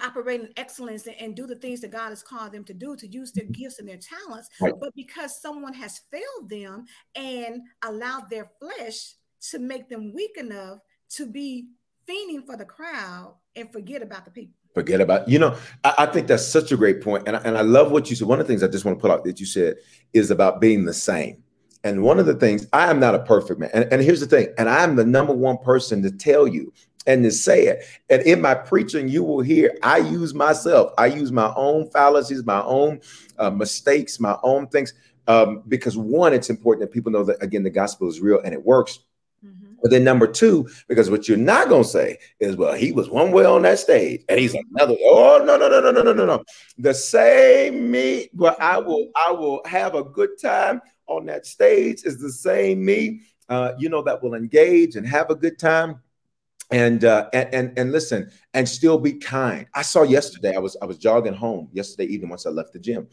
[0.04, 3.08] operate in excellence and, do the things that God has called them to do, to
[3.08, 4.74] use their gifts and their talents, right.
[4.80, 9.16] but because someone has failed them and allowed their flesh
[9.52, 11.70] to make them weak enough to be
[12.10, 14.54] fiending for the crowd and forget about the people.
[14.74, 17.24] Forget about, you know, I, I think that's such a great point.
[17.28, 18.28] And I, and I love what you said.
[18.28, 19.76] One of the things I just want to put out that you said
[20.14, 21.44] is about being the same.
[21.84, 23.70] And one of the things, I am not a perfect man.
[23.74, 26.74] And, and here's the thing, and I am the number one person to tell you
[27.08, 27.86] and to say it.
[28.10, 30.94] And in my preaching, you will hear I use myself.
[30.98, 33.02] I use my own fallacies, my own
[33.38, 34.94] uh, mistakes, my own things.
[35.28, 38.54] Um, because one, it's important that people know that again the gospel is real and
[38.54, 39.00] it works.
[39.46, 39.76] Mm-hmm.
[39.82, 43.32] But then number two, because what you're not gonna say is, well, he was one
[43.32, 44.96] way on that stage, and he's another.
[45.02, 46.44] Oh no, no, no, no, no, no, no, no.
[46.80, 52.04] The same me, but I will, I will have a good time on that stage
[52.04, 53.22] is the same me.
[53.48, 56.00] Uh, you know that will engage and have a good time
[56.72, 59.68] and uh and, and and listen and still be kind.
[59.74, 62.80] I saw yesterday i was i was jogging home yesterday evening once i left the
[62.80, 63.08] gym.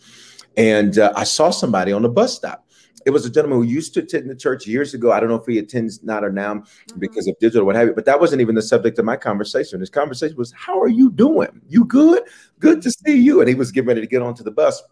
[0.57, 2.65] And uh, i saw somebody on the bus stop.
[3.05, 5.13] It was a gentleman who used to attend the church years ago.
[5.13, 6.99] I don't know if he attends not or now mm-hmm.
[6.99, 9.81] because of digital what have you but that wasn't even the subject of my conversation.
[9.81, 11.61] His conversation was how are you doing?
[11.69, 12.25] You good?
[12.59, 13.41] Good to see you.
[13.41, 14.83] And he was getting ready to get onto the bus.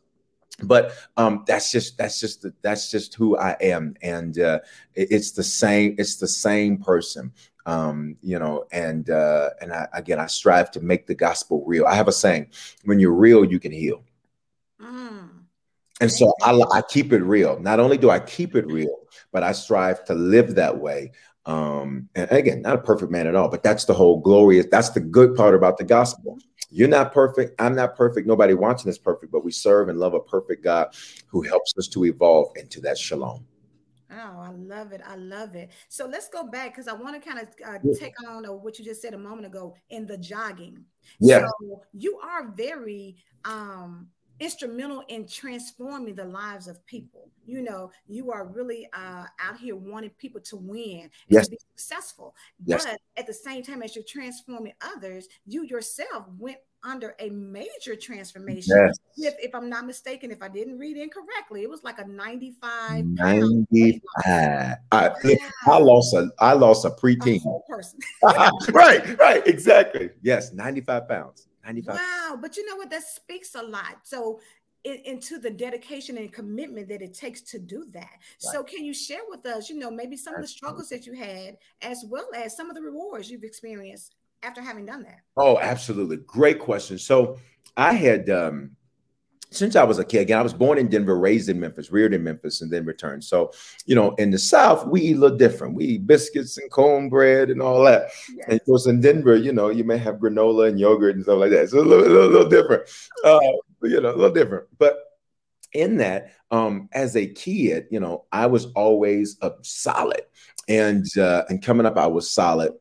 [0.62, 4.60] But um, that's just that's just the, that's just who I am, and uh,
[4.94, 5.96] it's the same.
[5.98, 7.32] It's the same person
[7.66, 11.86] um, you know, and uh, and I, again, I strive to make the gospel real.
[11.86, 12.48] I have a saying:
[12.84, 14.04] when you're real, you can heal.
[14.80, 15.28] Mm.
[16.00, 17.58] And so I, I keep it real.
[17.60, 18.96] Not only do I keep it real,
[19.32, 21.12] but I strive to live that way.
[21.46, 24.66] Um, and again, not a perfect man at all, but that's the whole glorious.
[24.70, 26.38] That's the good part about the gospel.
[26.70, 27.60] You're not perfect.
[27.60, 28.26] I'm not perfect.
[28.26, 30.88] Nobody watching is perfect, but we serve and love a perfect God
[31.28, 33.46] who helps us to evolve into that shalom.
[34.14, 35.00] Oh, I love it.
[35.06, 35.70] I love it.
[35.88, 38.78] So let's go back because I want to kind of uh, take on uh, what
[38.78, 40.84] you just said a moment ago in the jogging.
[41.20, 41.46] Yeah.
[41.46, 44.08] So you are very um,
[44.40, 47.30] instrumental in transforming the lives of people.
[47.46, 51.44] You know, you are really uh, out here wanting people to win yes.
[51.44, 52.34] to be successful.
[52.64, 52.84] Yes.
[52.84, 57.96] But at the same time, as you're transforming others, you yourself went under a major
[58.00, 58.76] transformation.
[59.16, 59.34] Yes.
[59.34, 63.04] If, if I'm not mistaken, if I didn't read incorrectly, it was like a 95.
[63.06, 64.76] 95.
[64.92, 65.10] I,
[65.66, 67.98] I lost a I lost a preteen a person.
[68.72, 70.10] right, right, exactly.
[70.22, 71.48] Yes, 95 pounds.
[71.64, 71.96] 95.
[71.96, 72.90] Wow, but you know what?
[72.90, 73.98] That speaks a lot.
[74.04, 74.40] So
[74.84, 78.02] into the dedication and commitment that it takes to do that.
[78.02, 78.52] Right.
[78.52, 80.42] So can you share with us, you know, maybe some Absolutely.
[80.42, 84.14] of the struggles that you had, as well as some of the rewards you've experienced
[84.42, 85.20] after having done that?
[85.38, 86.18] Oh, absolutely.
[86.18, 86.98] Great question.
[86.98, 87.38] So
[87.76, 88.76] I had um
[89.54, 92.14] since I was a kid, again, I was born in Denver, raised in Memphis, reared
[92.14, 93.24] in Memphis, and then returned.
[93.24, 93.52] So,
[93.86, 95.74] you know, in the South, we eat a little different.
[95.74, 98.10] We eat biscuits and cornbread and all that.
[98.34, 98.46] Yes.
[98.48, 101.38] And of course, in Denver, you know, you may have granola and yogurt and stuff
[101.38, 101.70] like that.
[101.70, 102.82] So a little, little, little different,
[103.24, 103.40] uh,
[103.82, 104.66] you know, a little different.
[104.78, 104.98] But
[105.72, 110.22] in that, um, as a kid, you know, I was always a solid,
[110.68, 112.72] and uh, and coming up, I was solid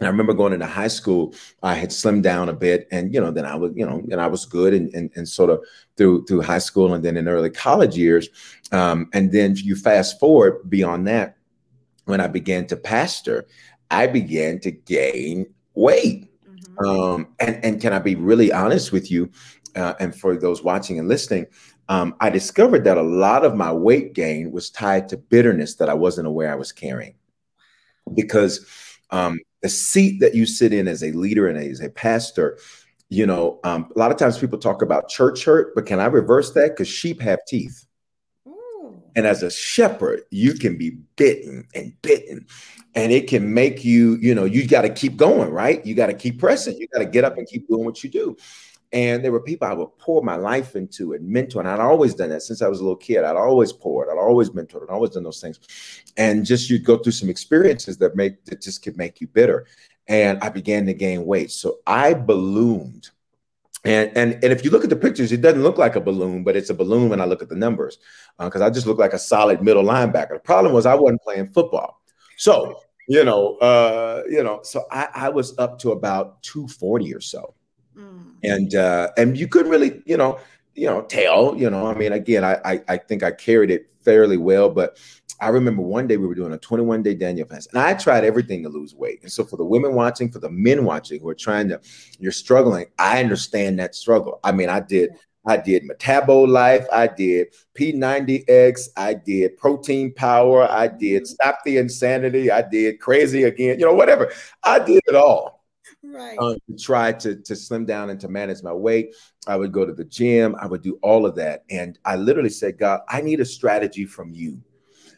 [0.00, 3.20] and I remember going into high school, I had slimmed down a bit, and you
[3.20, 5.64] know, then I was, you know, and I was good, and and, and sort of
[5.96, 8.28] through through high school, and then in early college years,
[8.72, 11.36] um, and then you fast forward beyond that,
[12.06, 13.46] when I began to pastor,
[13.92, 16.86] I began to gain weight, mm-hmm.
[16.86, 19.30] um, and and can I be really honest with you,
[19.76, 21.46] uh, and for those watching and listening,
[21.88, 25.88] um, I discovered that a lot of my weight gain was tied to bitterness that
[25.88, 27.14] I wasn't aware I was carrying,
[28.12, 28.66] because
[29.14, 32.58] um, the seat that you sit in as a leader and as a pastor,
[33.08, 36.06] you know, um, a lot of times people talk about church hurt, but can I
[36.06, 36.70] reverse that?
[36.70, 37.86] Because sheep have teeth.
[39.16, 42.46] And as a shepherd, you can be bitten and bitten,
[42.96, 45.86] and it can make you, you know, you got to keep going, right?
[45.86, 46.76] You got to keep pressing.
[46.76, 48.36] You got to get up and keep doing what you do.
[48.94, 51.58] And there were people I would pour my life into and mentor.
[51.58, 53.24] And I'd always done that since I was a little kid.
[53.24, 55.58] I'd always poured, I'd always mentored, I'd always done those things.
[56.16, 59.66] And just you'd go through some experiences that make that just could make you bitter.
[60.06, 61.50] And I began to gain weight.
[61.50, 63.10] So I ballooned.
[63.84, 66.44] And, and and if you look at the pictures, it doesn't look like a balloon,
[66.44, 67.98] but it's a balloon when I look at the numbers,
[68.38, 70.34] because uh, I just look like a solid middle linebacker.
[70.34, 72.00] The problem was I wasn't playing football,
[72.38, 77.20] so you know, uh, you know, so I, I was up to about 240 or
[77.20, 77.54] so.
[77.96, 78.34] Mm.
[78.42, 80.38] And uh, and you couldn't really, you know,
[80.74, 83.90] you know, tell, you know, I mean, again, I, I, I think I carried it
[84.04, 84.98] fairly well, but
[85.40, 88.24] I remember one day we were doing a 21 day Daniel fast, and I tried
[88.24, 89.20] everything to lose weight.
[89.22, 91.80] And so, for the women watching, for the men watching who are trying to,
[92.18, 92.86] you're struggling.
[92.98, 94.40] I understand that struggle.
[94.44, 95.10] I mean, I did,
[95.46, 101.26] I did Metabolife, I did P90X, I did Protein Power, I did mm-hmm.
[101.26, 104.32] Stop the Insanity, I did Crazy Again, you know, whatever.
[104.62, 105.63] I did it all
[106.12, 106.38] right.
[106.38, 109.14] um, to try to, to slim down and to manage my weight.
[109.46, 111.64] I would go to the gym, I would do all of that.
[111.70, 114.60] And I literally said, God, I need a strategy from you.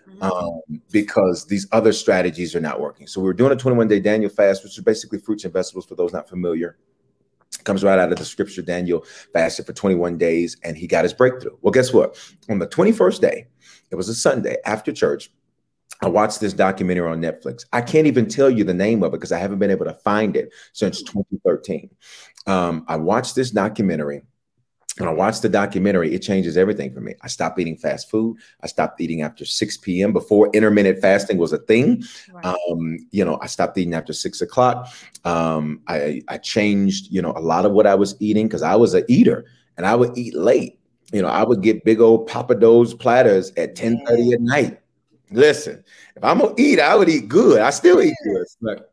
[0.09, 0.23] Mm-hmm.
[0.23, 3.09] Um, because these other strategies are not working.
[3.09, 5.85] So we are doing a 21 day Daniel fast, which is basically fruits and vegetables
[5.85, 6.79] for those not familiar.
[7.65, 8.63] Comes right out of the scripture.
[8.63, 11.57] Daniel fasted for 21 days and he got his breakthrough.
[11.61, 12.17] Well, guess what?
[12.49, 13.47] On the 21st day,
[13.91, 15.31] it was a Sunday after church.
[16.03, 17.65] I watched this documentary on Netflix.
[17.73, 19.95] I can't even tell you the name of it because I haven't been able to
[19.95, 21.91] find it since 2013.
[22.47, 24.23] Um, I watched this documentary.
[24.99, 27.15] When I watched the documentary, it changes everything for me.
[27.21, 28.39] I stopped eating fast food.
[28.63, 30.15] I stopped eating after 6 p.m.
[30.15, 32.03] before intermittent fasting was a thing.
[32.43, 34.89] Um, you know, I stopped eating after six o'clock.
[35.27, 38.75] Um, I, I changed, you know, a lot of what I was eating because I
[38.75, 39.45] was an eater
[39.77, 40.79] and I would eat late.
[41.13, 44.81] You know, I would get big old Pappadeaux platters at 10 30 at night
[45.31, 45.85] Listen,
[46.15, 47.61] if I'm gonna eat, I would eat good.
[47.61, 48.93] I still eat good, but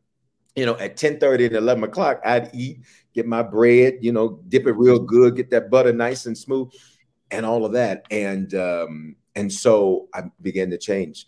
[0.55, 2.79] you know, at 10 30 and 11 o'clock, I'd eat,
[3.13, 6.71] get my bread, you know, dip it real good, get that butter nice and smooth,
[7.31, 8.05] and all of that.
[8.11, 11.27] And um, and so I began to change.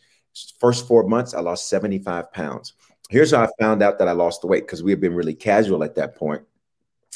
[0.60, 2.74] First four months, I lost 75 pounds.
[3.10, 5.36] Here's how I found out that I lost the weight because we had been really
[5.36, 6.42] casual at that point.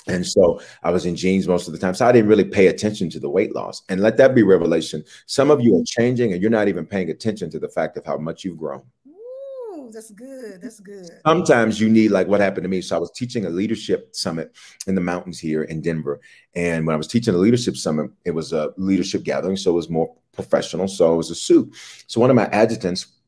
[0.08, 1.94] And so I was in jeans most of the time.
[1.94, 3.84] So I didn't really pay attention to the weight loss.
[3.90, 5.04] And let that be revelation.
[5.26, 8.06] Some of you are changing and you're not even paying attention to the fact of
[8.06, 8.82] how much you've grown.
[9.08, 10.62] Ooh, that's good.
[10.62, 11.10] That's good.
[11.26, 12.82] Sometimes you need like what happened to me.
[12.82, 14.56] So I was teaching a leadership summit
[14.88, 16.20] in the mountains here in Denver.
[16.56, 19.58] And when I was teaching a leadership summit, it was a leadership gathering.
[19.58, 20.88] So it was more professional.
[20.88, 21.76] So it was a suit.
[22.08, 23.19] So one of my adjutants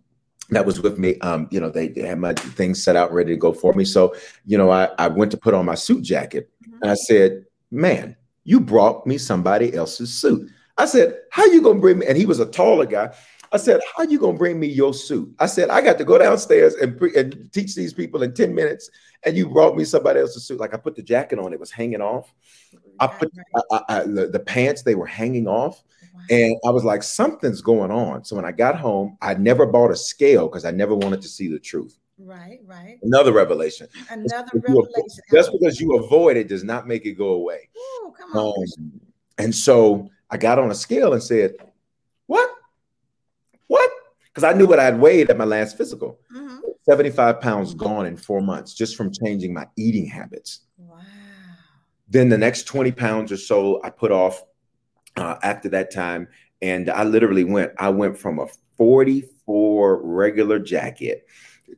[0.52, 1.18] that was with me.
[1.20, 3.86] Um, you know, they, they, had my things set out ready to go for me.
[3.86, 4.14] So,
[4.46, 6.84] you know, I, I went to put on my suit jacket mm-hmm.
[6.84, 10.50] and I said, Man, you brought me somebody else's suit.
[10.78, 12.06] I said, How you gonna bring me?
[12.06, 13.14] And he was a taller guy.
[13.54, 15.34] I said, How you gonna bring me your suit?
[15.40, 18.54] I said, I got to go downstairs and, pre- and teach these people in 10
[18.54, 18.90] minutes,
[19.24, 20.60] and you brought me somebody else's suit.
[20.60, 22.34] Like I put the jacket on, it was hanging off.
[23.00, 23.32] I put
[23.72, 25.82] I, I, the, the pants, they were hanging off.
[26.30, 28.24] And I was like, something's going on.
[28.24, 31.28] So when I got home, I never bought a scale because I never wanted to
[31.28, 31.98] see the truth.
[32.18, 33.00] Right, right.
[33.02, 33.88] Another revelation.
[34.10, 35.24] Another just revelation.
[35.32, 37.70] just because you avoid it does not make it go away.
[37.78, 38.66] Ooh, come on.
[38.78, 39.02] Um,
[39.38, 41.56] and so I got on a scale and said,
[42.28, 42.50] What?
[43.68, 43.90] What?
[44.26, 46.20] Because I knew what I'd weighed at my last physical.
[46.34, 46.60] Mm-hmm.
[46.84, 50.62] 75 pounds gone in four months just from changing my eating habits.
[50.78, 51.00] Wow.
[52.08, 54.44] Then the next 20 pounds or so I put off
[55.18, 56.28] uh, after that time.
[56.62, 58.48] And I literally went, I went from a
[58.78, 61.28] 44 regular jacket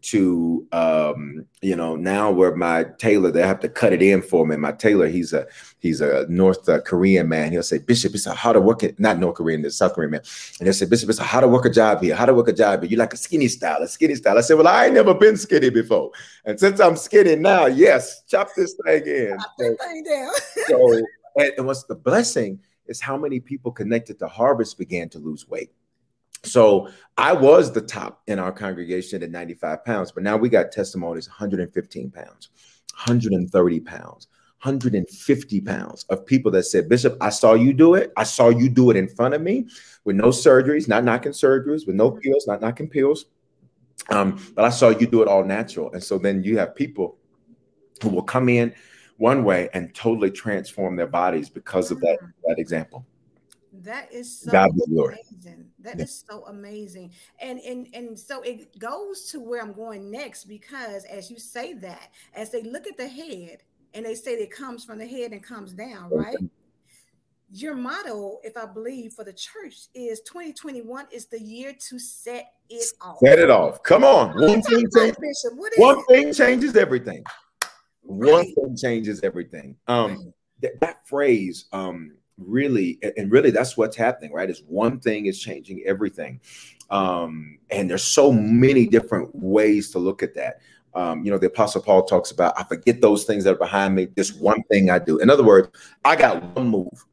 [0.01, 4.45] to um you know now where my tailor they have to cut it in for
[4.45, 4.55] me.
[4.55, 5.45] My tailor he's a
[5.79, 7.51] he's a north uh, korean man.
[7.51, 10.11] He'll say bishop it's a how to work it not north korean it's south korean
[10.11, 10.21] man.
[10.59, 12.47] And he'll say bishop it's a how to work a job here how to work
[12.47, 12.91] a job here.
[12.91, 14.37] You like a skinny style a skinny style.
[14.37, 16.11] I said well i ain't never been skinny before.
[16.45, 19.37] And since i'm skinny now yes chop this thing in.
[19.37, 20.31] Chop so, thing down.
[20.67, 20.93] so
[21.35, 25.47] and, and what's the blessing is how many people connected to harvest began to lose
[25.47, 25.71] weight.
[26.43, 30.71] So I was the top in our congregation at 95 pounds, but now we got
[30.71, 32.49] testimonies 115 pounds,
[32.91, 34.27] 130 pounds,
[34.61, 38.11] 150 pounds of people that said, Bishop, I saw you do it.
[38.17, 39.67] I saw you do it in front of me
[40.03, 43.25] with no surgeries, not knocking surgeries, with no pills, not knocking pills.
[44.09, 45.91] Um, but I saw you do it all natural.
[45.93, 47.17] And so then you have people
[48.01, 48.73] who will come in
[49.23, 52.29] one way and totally transform their bodies because of that, mm.
[52.45, 53.05] that example.
[53.71, 55.65] That is so God amazing.
[55.79, 56.03] That yeah.
[56.03, 57.13] is so amazing.
[57.39, 61.73] And and and so it goes to where I'm going next because as you say
[61.75, 65.31] that, as they look at the head and they say it comes from the head
[65.31, 66.35] and comes down, right?
[67.49, 72.53] Your motto, if I believe, for the church is 2021 is the year to set
[72.69, 73.19] it off.
[73.23, 73.83] Set it off.
[73.83, 74.33] Come on.
[74.33, 75.45] One thing, changes,
[75.77, 77.23] one thing changes everything.
[78.17, 79.75] One thing changes everything.
[79.87, 84.49] Um, th- that phrase, um, really, and really, that's what's happening, right?
[84.49, 86.39] Is one thing is changing everything,
[86.89, 90.61] um, and there's so many different ways to look at that.
[90.95, 93.95] Um, you know, the Apostle Paul talks about, I forget those things that are behind
[93.95, 94.09] me.
[94.15, 95.17] This one thing I do.
[95.17, 95.69] In other words,
[96.05, 97.05] I got one move.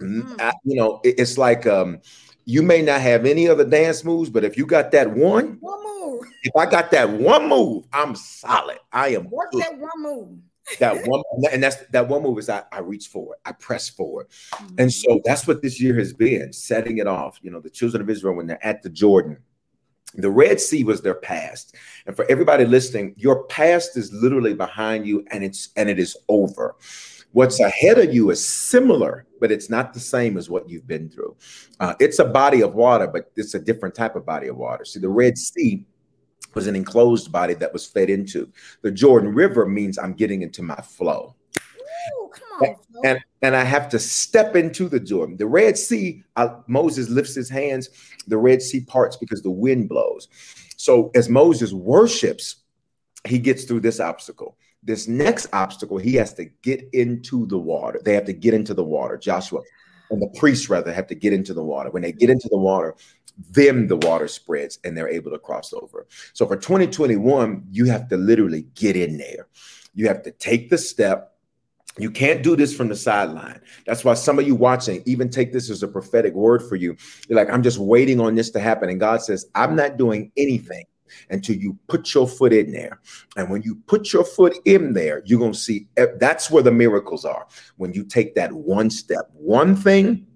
[0.00, 0.40] Mm.
[0.40, 2.00] I, you know, it, it's like um,
[2.44, 5.82] you may not have any other dance moves, but if you got that one, one
[5.84, 6.01] move.
[6.42, 8.78] If I got that one move, I'm solid.
[8.92, 9.24] I am.
[9.24, 10.38] What's that one move?
[10.78, 14.28] that one, and that's that one move is I, I reach forward, I press forward,
[14.54, 14.74] mm-hmm.
[14.78, 17.38] and so that's what this year has been, setting it off.
[17.42, 19.38] You know, the children of Israel when they're at the Jordan,
[20.14, 21.74] the Red Sea was their past,
[22.06, 26.16] and for everybody listening, your past is literally behind you, and it's and it is
[26.28, 26.76] over.
[27.32, 31.08] What's ahead of you is similar, but it's not the same as what you've been
[31.08, 31.34] through.
[31.80, 34.84] Uh, it's a body of water, but it's a different type of body of water.
[34.84, 35.86] See, the Red Sea
[36.54, 38.50] was an enclosed body that was fed into.
[38.82, 41.34] The Jordan River means I'm getting into my flow.
[42.20, 45.36] Ooh, come on, and, and I have to step into the Jordan.
[45.36, 47.88] The Red Sea, uh, Moses lifts his hands,
[48.26, 50.28] the Red Sea parts because the wind blows.
[50.76, 52.56] So as Moses worships,
[53.26, 54.56] he gets through this obstacle.
[54.82, 58.00] This next obstacle, he has to get into the water.
[58.04, 59.16] They have to get into the water.
[59.16, 59.60] Joshua
[60.10, 61.90] and the priests, rather, have to get into the water.
[61.90, 62.96] When they get into the water,
[63.50, 66.06] then the water spreads and they're able to cross over.
[66.32, 69.48] So for 2021, you have to literally get in there.
[69.94, 71.34] You have to take the step.
[71.98, 73.60] You can't do this from the sideline.
[73.86, 76.96] That's why some of you watching even take this as a prophetic word for you.
[77.28, 78.88] You're like, I'm just waiting on this to happen.
[78.88, 80.84] And God says, I'm not doing anything
[81.28, 83.00] until you put your foot in there.
[83.36, 86.62] And when you put your foot in there, you're going to see eh, that's where
[86.62, 87.46] the miracles are.
[87.76, 90.26] When you take that one step, one thing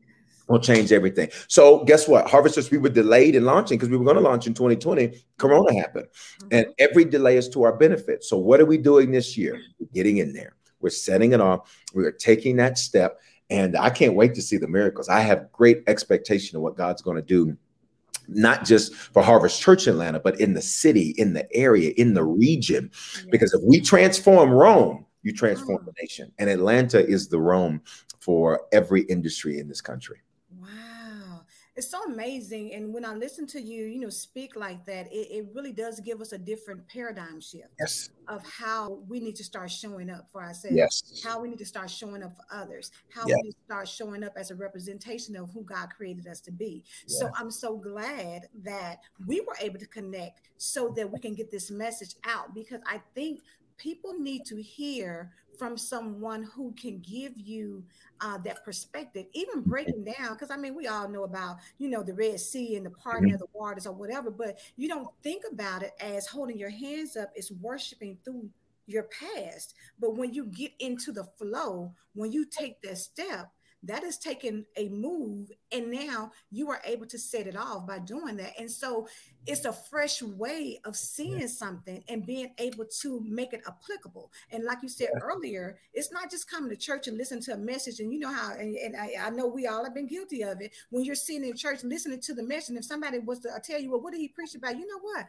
[0.48, 1.30] will change everything.
[1.48, 2.28] So guess what?
[2.28, 5.22] Harvesters, we were delayed in launching because we were going to launch in 2020.
[5.38, 6.06] Corona happened.
[6.06, 6.48] Mm-hmm.
[6.52, 8.24] And every delay is to our benefit.
[8.24, 9.58] So what are we doing this year?
[9.78, 10.54] We're getting in there.
[10.80, 11.76] We're setting it off.
[11.94, 13.18] We are taking that step.
[13.48, 15.08] And I can't wait to see the miracles.
[15.08, 17.56] I have great expectation of what God's going to do
[18.28, 22.24] not just for Harvest Church Atlanta, but in the city, in the area, in the
[22.24, 22.90] region.
[22.92, 23.26] Yes.
[23.30, 25.84] Because if we transform Rome, you transform oh.
[25.84, 26.32] the nation.
[26.40, 27.82] And Atlanta is the Rome
[28.18, 30.18] for every industry in this country
[31.76, 32.72] it's so amazing.
[32.72, 36.00] And when I listen to you, you know, speak like that, it, it really does
[36.00, 38.08] give us a different paradigm shift yes.
[38.28, 41.22] of how we need to start showing up for ourselves, yes.
[41.22, 43.36] how we need to start showing up for others, how yes.
[43.36, 46.50] we need to start showing up as a representation of who God created us to
[46.50, 46.82] be.
[47.06, 47.18] Yes.
[47.18, 51.50] So I'm so glad that we were able to connect so that we can get
[51.50, 53.40] this message out because I think
[53.76, 57.84] people need to hear from someone who can give you
[58.20, 62.02] uh, that perspective, even breaking down, because I mean, we all know about, you know,
[62.02, 63.34] the Red Sea and the parting mm-hmm.
[63.34, 67.16] of the waters or whatever, but you don't think about it as holding your hands
[67.16, 68.48] up, is worshiping through
[68.86, 69.74] your past.
[70.00, 73.50] But when you get into the flow, when you take that step,
[73.86, 77.98] that is taking a move and now you are able to set it off by
[77.98, 79.06] doing that and so
[79.46, 84.64] it's a fresh way of seeing something and being able to make it applicable and
[84.64, 88.00] like you said earlier it's not just coming to church and listening to a message
[88.00, 90.60] and you know how and, and I, I, know we all have been guilty of
[90.60, 93.50] it when you're sitting in church listening to the message and if somebody was to
[93.50, 95.26] uh, tell you well what did he preach about you know what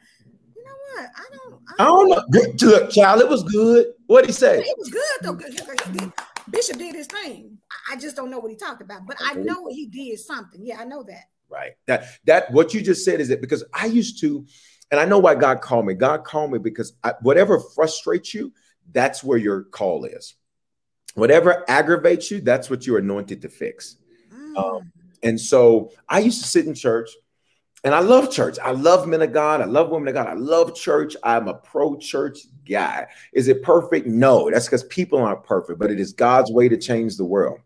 [0.57, 1.09] you know what?
[1.15, 1.61] I don't.
[1.67, 2.69] I don't, I don't know.
[2.69, 3.93] Look, child, it was good.
[4.07, 4.59] What did he say?
[4.59, 5.37] It was good though.
[6.49, 7.57] Bishop did his thing.
[7.89, 10.65] I just don't know what he talked about, but I know he did something.
[10.65, 11.25] Yeah, I know that.
[11.49, 11.73] Right.
[11.85, 14.45] That that what you just said is it because I used to,
[14.91, 15.93] and I know why God called me.
[15.93, 18.53] God called me because I, whatever frustrates you,
[18.91, 20.35] that's where your call is.
[21.15, 23.97] Whatever aggravates you, that's what you're anointed to fix.
[24.33, 24.57] Mm.
[24.57, 24.91] Um,
[25.23, 27.09] and so I used to sit in church
[27.84, 28.57] and I love church.
[28.63, 29.61] I love men of God.
[29.61, 30.28] I love women of God.
[30.28, 31.15] I love church.
[31.23, 33.07] I'm a pro church guy.
[33.34, 34.07] Is it perfect?
[34.07, 37.59] No, that's because people aren't perfect, but it is God's way to change the world.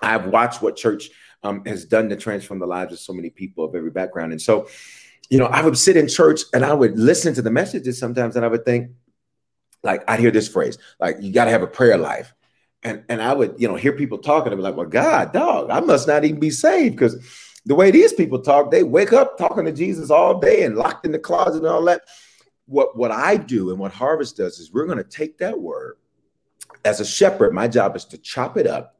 [0.00, 1.10] I've watched what church
[1.42, 4.32] um, has done to transform the lives of so many people of every background.
[4.32, 4.68] And so,
[5.30, 8.36] you know, I would sit in church and I would listen to the messages sometimes
[8.36, 8.90] and I would think,
[9.84, 12.34] like, I'd hear this phrase, like, you got to have a prayer life.
[12.82, 15.70] And, and I would, you know, hear people talking and be like, well, God, dog,
[15.70, 19.36] I must not even be saved because the way these people talk, they wake up
[19.36, 22.00] talking to Jesus all day and locked in the closet and all that.
[22.64, 25.96] What, what I do and what Harvest does is we're going to take that word
[26.86, 27.52] as a shepherd.
[27.52, 28.96] My job is to chop it up,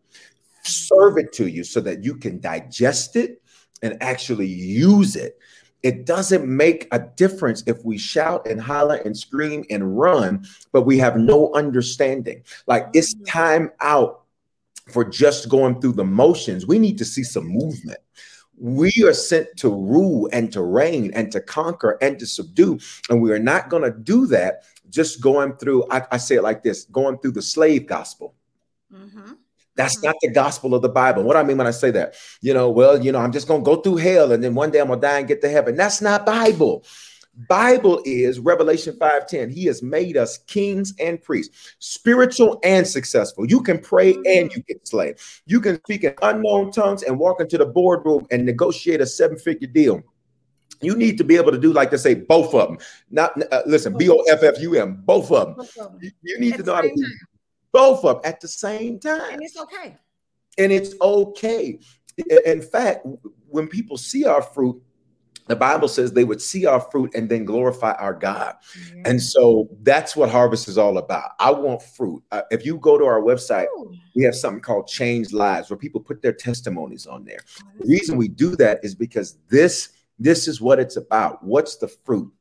[0.65, 3.41] serve it to you so that you can digest it
[3.83, 5.39] and actually use it.
[5.83, 10.83] It doesn't make a difference if we shout and holler and scream and run, but
[10.83, 12.43] we have no understanding.
[12.67, 13.25] Like it's mm-hmm.
[13.25, 14.25] time out
[14.93, 16.67] for just going through the motions.
[16.67, 18.01] We need to see some movement
[18.61, 22.79] we are sent to rule and to reign and to conquer and to subdue.
[23.09, 26.43] And we are not going to do that just going through, I, I, say it
[26.43, 28.35] like this going through the slave gospel.
[28.93, 29.33] Mm-hmm.
[29.77, 30.07] That's mm-hmm.
[30.07, 31.23] not the gospel of the Bible.
[31.23, 33.61] What I mean when I say that, you know, well, you know, I'm just going
[33.61, 35.49] to go through hell and then one day I'm going to die and get to
[35.49, 35.77] heaven.
[35.77, 36.85] That's not Bible.
[37.47, 39.51] Bible is Revelation 5:10.
[39.51, 43.47] He has made us kings and priests, spiritual and successful.
[43.47, 45.43] You can pray and you get slave.
[45.47, 49.69] You can speak in unknown tongues and walk into the boardroom and negotiate a seven-figure
[49.69, 50.03] deal.
[50.81, 52.79] You need to be able to do like to say both of them.
[53.11, 56.01] Not uh, listen, B O F F U M, both of them.
[56.23, 57.07] You need to know how to do
[57.73, 59.35] both of them at the same time.
[59.35, 59.97] And it's okay.
[60.57, 61.79] And it's okay.
[62.47, 63.07] In fact,
[63.49, 64.83] when people see our fruit,
[65.49, 68.55] the Bible says they would see our fruit and then glorify our God.
[68.95, 69.03] Yeah.
[69.07, 71.31] And so that's what harvest is all about.
[71.39, 72.23] I want fruit.
[72.31, 73.93] Uh, if you go to our website, Ooh.
[74.15, 77.41] we have something called Change Lives where people put their testimonies on there.
[77.63, 81.45] Oh, the reason we do that is because this this is what it's about.
[81.45, 82.33] What's the fruit?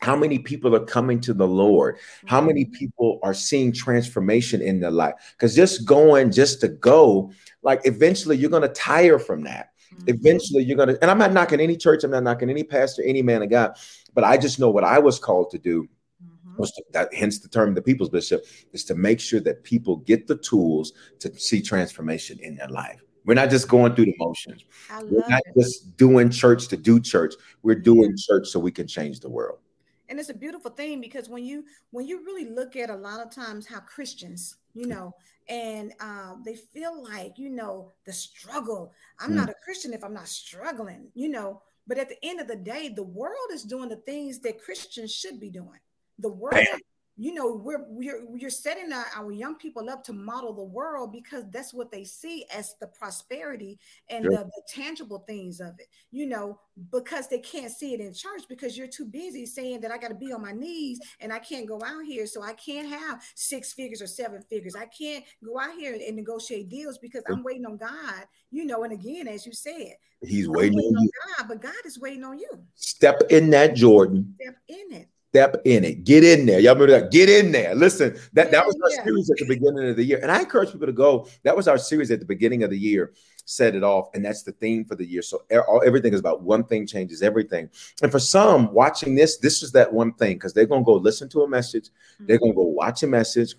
[0.00, 1.96] How many people are coming to the Lord?
[2.26, 2.74] How many mm-hmm.
[2.74, 5.14] people are seeing transformation in their life?
[5.32, 7.32] Because just going just to go,
[7.62, 9.70] like eventually you're going to tire from that.
[9.96, 10.08] Mm-hmm.
[10.08, 13.22] Eventually, you're gonna, and I'm not knocking any church, I'm not knocking any pastor, any
[13.22, 13.76] man of God,
[14.14, 15.88] but I just know what I was called to do.
[16.22, 16.56] Mm-hmm.
[16.56, 19.96] Was to, that, hence the term the people's bishop is to make sure that people
[19.98, 23.00] get the tools to see transformation in their life.
[23.26, 24.64] We're not just going through the motions.
[25.04, 25.58] We're not it.
[25.58, 27.34] just doing church to do church.
[27.62, 29.60] We're doing church so we can change the world
[30.08, 33.20] and it's a beautiful thing because when you when you really look at a lot
[33.20, 35.12] of times how christians you know
[35.48, 39.36] and uh, they feel like you know the struggle i'm mm.
[39.36, 42.56] not a christian if i'm not struggling you know but at the end of the
[42.56, 45.78] day the world is doing the things that christians should be doing
[46.18, 46.80] the world Bam.
[47.16, 51.12] You know we're we're you're setting our, our, young people up to model the world
[51.12, 53.78] because that's what they see as the prosperity
[54.10, 56.58] and the, the, tangible things of it you know
[56.90, 60.08] because they can't see it in church because you're too busy saying that i got
[60.08, 63.22] to be on my knees and i can't go out here so i can't have
[63.34, 64.74] six figures or seven figures.
[64.74, 68.84] I can't go out here and negotiate deals because i'm waiting on god you know
[68.84, 71.10] and again as you said he's waiting, waiting, on, you.
[71.38, 72.50] God, but god is waiting on you.
[72.74, 74.34] Step in that jordan.
[74.40, 76.04] Step in it step in it.
[76.04, 76.60] Get in there.
[76.60, 77.10] Y'all remember that?
[77.10, 77.74] Get in there.
[77.74, 79.04] Listen, that, that was our yeah.
[79.04, 80.20] series at the beginning of the year.
[80.22, 81.26] And I encourage people to go.
[81.42, 83.12] That was our series at the beginning of the year.
[83.44, 84.10] Set it off.
[84.14, 85.22] And that's the theme for the year.
[85.22, 85.42] So
[85.84, 87.68] everything is about one thing changes everything.
[88.00, 90.94] And for some watching this, this is that one thing because they're going to go
[90.94, 91.86] listen to a message.
[91.86, 92.26] Mm-hmm.
[92.26, 93.56] They're going to go watch a message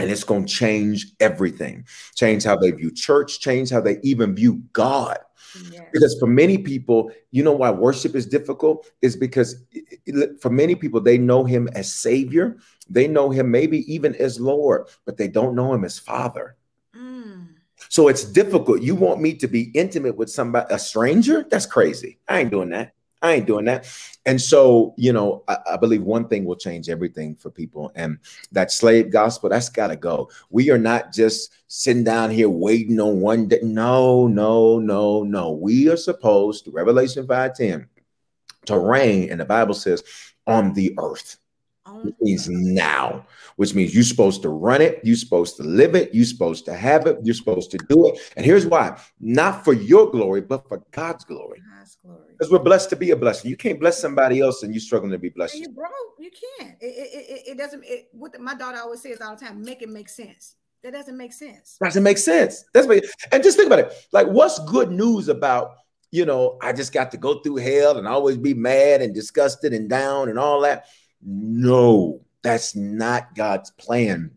[0.00, 1.84] and it's going to change everything
[2.14, 5.18] change how they view church change how they even view god
[5.70, 5.84] yes.
[5.92, 8.90] because for many people you know why worship is difficult?
[9.02, 9.64] Is because
[10.40, 12.56] for many people they know him as savior.
[12.90, 16.56] They know him maybe even as lord but they don't know him as father.
[16.96, 17.48] Mm.
[17.88, 18.82] so it's difficult.
[18.82, 21.46] You want me to be intimate with somebody a stranger?
[21.48, 22.18] That's crazy.
[22.28, 23.86] I ain't doing that I ain't doing that.
[24.26, 27.90] And so, you know, I, I, believe one thing will change everything for people.
[27.94, 28.18] And
[28.52, 30.30] that slave gospel, that's got to go.
[30.50, 33.60] We are not just sitting down here waiting on one day.
[33.62, 35.52] No, no, no, no.
[35.52, 37.86] We are supposed, to Revelation 5:10,
[38.66, 40.04] to reign, and the Bible says,
[40.46, 41.38] on the earth.
[42.02, 43.26] Which means now,
[43.56, 46.74] which means you're supposed to run it, you're supposed to live it, you're supposed to
[46.74, 48.18] have it, you're supposed to do it.
[48.36, 51.60] And here's why not for your glory, but for God's glory.
[51.78, 52.32] God's glory.
[52.32, 53.50] Because we're blessed to be a blessing.
[53.50, 55.56] You can't bless somebody else and you're struggling to be blessed.
[55.56, 55.92] You broke.
[56.18, 56.76] You can't.
[56.80, 57.84] It, it, it, it doesn't.
[57.84, 60.56] It, what my daughter always says all the time: make it make sense.
[60.82, 61.76] That doesn't make sense.
[61.82, 62.64] Doesn't make sense.
[62.72, 63.92] That's what, and just think about it.
[64.12, 65.72] Like, what's good news about?
[66.10, 69.74] You know, I just got to go through hell and always be mad and disgusted
[69.74, 70.86] and down and all that.
[71.22, 74.30] No, that's not God's plan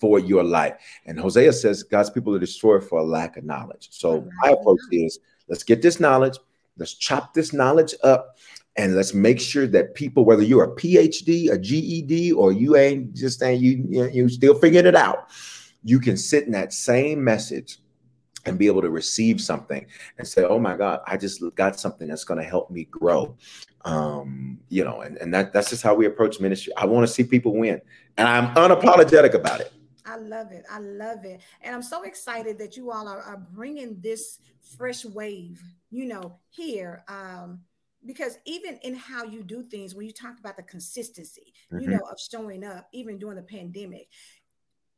[0.00, 0.74] for your life.
[1.06, 3.88] And Hosea says God's people are destroyed for a lack of knowledge.
[3.90, 6.38] So my approach is let's get this knowledge,
[6.80, 8.38] Let's chop this knowledge up
[8.76, 13.14] and let's make sure that people, whether you're a PhD, a GED, or you ain't
[13.14, 15.28] just ain't you, you, still figuring it out,
[15.84, 17.78] you can sit in that same message
[18.46, 19.86] and be able to receive something
[20.18, 23.36] and say, "Oh my God, I just got something that's going to help me grow."
[23.84, 26.72] Um, you know, and, and that that's just how we approach ministry.
[26.76, 27.80] I want to see people win,
[28.16, 29.72] and I'm unapologetic about it.
[30.06, 30.64] I love it.
[30.70, 31.40] I love it.
[31.62, 34.38] And I'm so excited that you all are, are bringing this
[34.76, 37.04] fresh wave, you know, here.
[37.06, 37.60] Um,
[38.06, 41.82] because even in how you do things, when you talk about the consistency, mm-hmm.
[41.82, 44.08] you know, of showing up, even during the pandemic,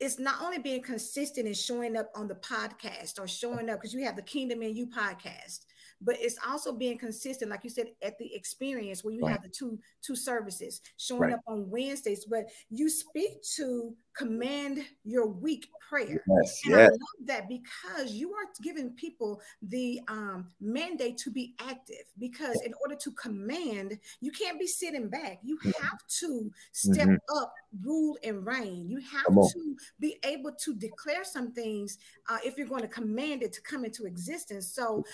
[0.02, 3.94] it's not only being consistent and showing up on the podcast or showing up because
[3.94, 5.60] you have the Kingdom in You podcast,
[6.04, 9.32] but it's also being consistent, like you said, at the experience where you right.
[9.32, 11.34] have the two two services showing right.
[11.34, 12.24] up on Wednesdays.
[12.24, 16.22] But you speak to command your week prayer.
[16.28, 16.80] Yes, and yes.
[16.80, 22.04] I love that because you are giving people the um, mandate to be active.
[22.18, 25.40] Because in order to command, you can't be sitting back.
[25.42, 25.82] You mm-hmm.
[25.82, 27.38] have to step mm-hmm.
[27.38, 28.88] up, rule and reign.
[28.88, 31.98] You have to be able to declare some things
[32.28, 34.72] uh, if you're going to command it to come into existence.
[34.74, 35.04] So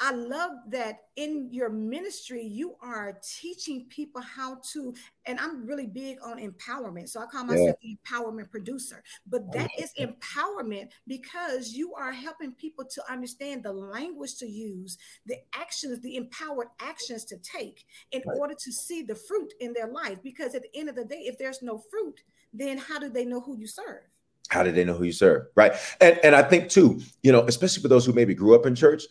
[0.00, 4.94] I love that in your ministry, you are teaching people how to,
[5.26, 7.08] and I'm really big on empowerment.
[7.08, 7.94] So I call myself yeah.
[7.94, 9.02] the empowerment producer.
[9.26, 14.98] But that is empowerment because you are helping people to understand the language to use,
[15.26, 18.38] the actions, the empowered actions to take in right.
[18.38, 20.18] order to see the fruit in their life.
[20.22, 22.22] Because at the end of the day, if there's no fruit,
[22.52, 24.02] then how do they know who you serve?
[24.48, 25.46] How do they know who you serve?
[25.54, 25.72] Right.
[26.00, 28.74] And and I think too, you know, especially for those who maybe grew up in
[28.74, 29.04] church,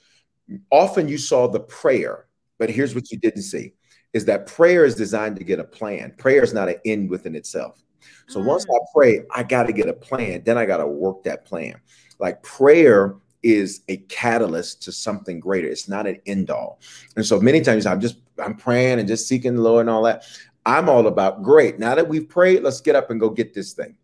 [0.72, 2.28] often you saw the prayer,
[2.60, 3.74] but here's what you didn't see
[4.14, 6.14] is that prayer is designed to get a plan.
[6.18, 7.82] Prayer is not an end within itself.
[8.28, 8.46] So mm.
[8.46, 10.44] once I pray, I got to get a plan.
[10.44, 11.76] Then I got to work that plan.
[12.20, 15.68] Like prayer is a catalyst to something greater.
[15.68, 16.80] It's not an end all.
[17.16, 20.04] And so many times I'm just I'm praying and just seeking the Lord and all
[20.04, 20.26] that.
[20.66, 21.80] I'm all about great.
[21.80, 23.96] Now that we've prayed, let's get up and go get this thing.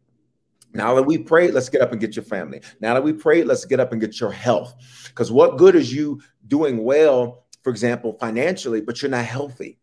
[0.77, 2.61] Now that we prayed, let's get up and get your family.
[2.79, 4.75] Now that we prayed, let's get up and get your health.
[5.07, 9.79] Because what good is you doing well, for example, financially, but you're not healthy?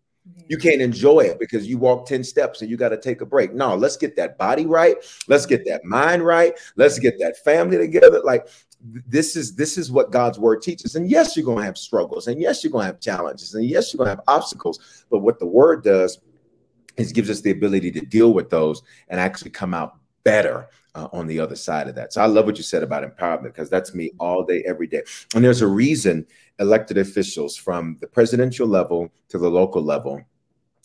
[0.49, 3.27] You can't enjoy it because you walk 10 steps and you got to take a
[3.27, 3.53] break.
[3.53, 4.97] No, let's get that body right.
[5.27, 6.55] Let's get that mind right.
[6.77, 8.23] Let's get that family together.
[8.23, 8.47] Like
[8.81, 10.95] this is this is what God's word teaches.
[10.95, 13.65] And yes, you're going to have struggles, and yes, you're going to have challenges, and
[13.65, 15.05] yes, you're going to have obstacles.
[15.11, 16.21] But what the word does
[16.97, 21.09] is gives us the ability to deal with those and actually come out better uh,
[21.13, 22.13] on the other side of that.
[22.13, 25.03] So I love what you said about empowerment because that's me all day, every day.
[25.35, 26.27] And there's a reason
[26.59, 30.25] elected officials from the presidential level to the local level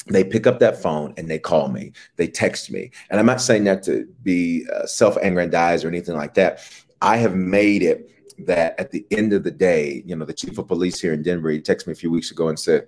[0.07, 1.91] they pick up that phone and they call me.
[2.15, 2.91] They text me.
[3.09, 6.61] And i'm not saying that to be uh, self-aggrandized or anything like that.
[7.01, 8.09] I have made it
[8.45, 11.21] that at the end of the day you know the chief of police here in
[11.21, 12.87] denver he texted me a few weeks ago and said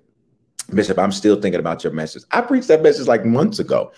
[0.73, 2.23] bishop i'm still thinking about your message.
[2.31, 3.91] I preached that message like months ago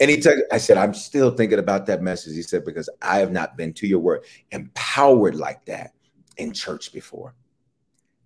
[0.00, 2.34] and he took, I said, I'm still thinking about that message.
[2.34, 5.92] He said, because I have not been to your word empowered like that
[6.36, 7.34] in church before.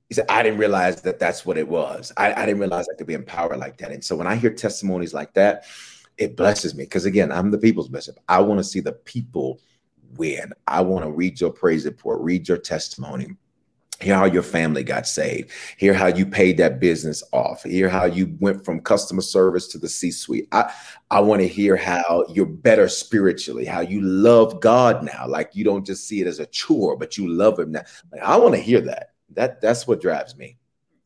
[0.08, 2.12] He said, I didn't realize that that's what it was.
[2.16, 3.92] I, I didn't realize I could be empowered like that.
[3.92, 5.64] And so when I hear testimonies like that,
[6.18, 6.84] it blesses me.
[6.84, 8.18] Because again, I'm the people's bishop.
[8.28, 9.60] I want to see the people
[10.16, 10.52] win.
[10.66, 13.36] I want to read your praise report, read your testimony
[14.02, 15.50] hear how your family got saved.
[15.78, 17.62] Hear how you paid that business off.
[17.62, 20.72] Hear how you went from customer service to the c suite i
[21.10, 25.26] i want to hear how you're better spiritually how you love god now.
[25.26, 27.82] Like you don't just see it as a chore but you love him now.
[28.10, 29.10] Like, i want to hear that.
[29.34, 30.58] That that's what drives me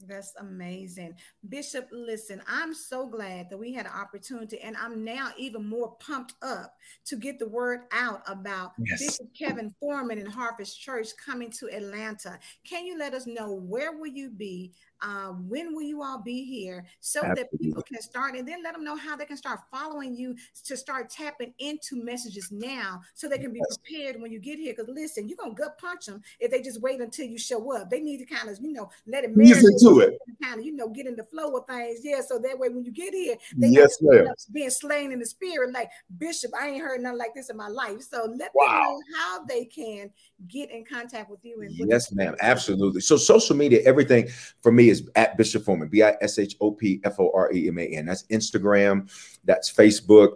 [0.08, 1.14] that's amazing.
[1.48, 5.96] Bishop, listen, I'm so glad that we had an opportunity, and I'm now even more
[6.00, 6.74] pumped up
[7.06, 9.00] to get the word out about yes.
[9.00, 12.38] Bishop Kevin Foreman and Harvest Church coming to Atlanta.
[12.68, 14.72] Can you let us know where will you be?
[15.06, 17.42] Uh, when will you all be here so Absolutely.
[17.42, 20.34] that people can start and then let them know how they can start following you
[20.64, 24.74] to start tapping into messages now so they can be prepared when you get here?
[24.76, 27.88] Because listen, you're gonna gut punch them if they just wait until you show up.
[27.88, 30.74] They need to kind of, you know, let it marinate to it, kind of, you
[30.74, 32.00] know, get in the flow of things.
[32.02, 34.26] Yeah, so that way when you get here, they yes, ma'am.
[34.50, 35.88] being slain in the spirit, like
[36.18, 38.02] Bishop, I ain't heard nothing like this in my life.
[38.02, 38.66] So let wow.
[38.66, 40.10] them know how they can
[40.48, 41.60] get in contact with you.
[41.60, 43.02] And yes, ma'am, absolutely.
[43.02, 44.28] So social media, everything
[44.62, 47.52] for me is at Bishop Foreman, B I S H O P F O R
[47.52, 48.06] E M A N.
[48.06, 49.10] That's Instagram,
[49.44, 50.34] that's Facebook,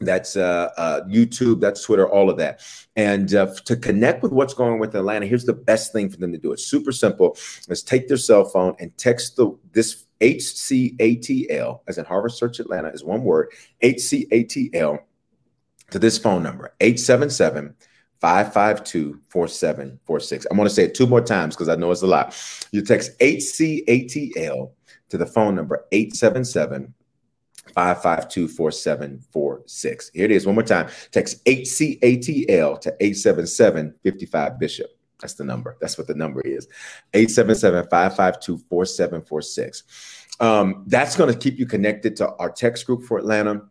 [0.00, 2.60] that's uh, uh, YouTube, that's Twitter, all of that.
[2.96, 6.18] And uh, to connect with what's going on with Atlanta, here's the best thing for
[6.18, 6.52] them to do.
[6.52, 7.36] It's super simple.
[7.68, 12.88] Let's take their cell phone and text the this HCATL, as in Harvest Church Atlanta,
[12.88, 14.98] is one word, HCATL
[15.90, 17.74] to this phone number, 877
[18.20, 20.46] 552 4746.
[20.50, 22.36] I'm going to say it two more times because I know it's a lot.
[22.72, 24.70] You text HCATL
[25.08, 26.94] to the phone number 877
[27.74, 30.10] 552 4746.
[30.14, 30.88] Here it is one more time.
[31.10, 34.90] Text HCATL to 877 55 Bishop.
[35.20, 35.76] That's the number.
[35.80, 36.68] That's what the number is
[37.14, 39.82] 877 552 4746.
[40.38, 43.62] Um, that's going to keep you connected to our text group for Atlanta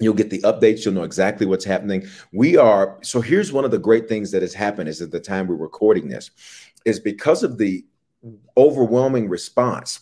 [0.00, 0.84] You'll get the updates.
[0.84, 2.06] You'll know exactly what's happening.
[2.32, 3.20] We are so.
[3.20, 6.08] Here's one of the great things that has happened is at the time we're recording
[6.08, 6.30] this,
[6.84, 7.84] is because of the
[8.56, 10.00] overwhelming response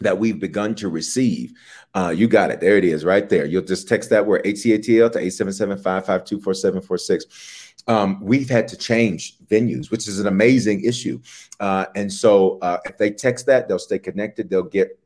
[0.00, 1.52] that we've begun to receive.
[1.94, 2.60] Uh, you got it.
[2.60, 3.46] There it is, right there.
[3.46, 7.74] You'll just text that word HCATL to 877-552-4746.
[7.86, 11.20] Um, we've had to change venues, which is an amazing issue.
[11.60, 14.50] Uh, and so uh, if they text that, they'll stay connected.
[14.50, 14.98] They'll get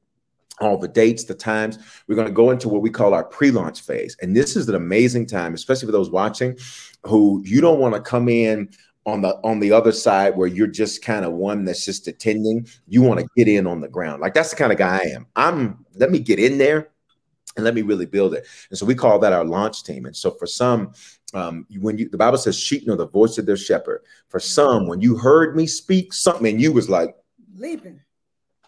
[0.61, 1.79] all the dates, the times.
[2.07, 4.17] We're going to go into what we call our pre-launch phase.
[4.21, 6.57] And this is an amazing time, especially for those watching
[7.05, 8.71] who you don't want to come in
[9.07, 12.67] on the on the other side where you're just kind of one that's just attending.
[12.87, 14.21] You want to get in on the ground.
[14.21, 15.27] Like that's the kind of guy I am.
[15.35, 16.91] I'm let me get in there
[17.57, 18.47] and let me really build it.
[18.71, 20.05] And so we call that our launch team.
[20.05, 20.93] And so for some,
[21.33, 24.03] um, when you the Bible says sheep know the voice of their shepherd.
[24.29, 27.17] For some, when you heard me speak something and you was like
[27.57, 28.01] leaping.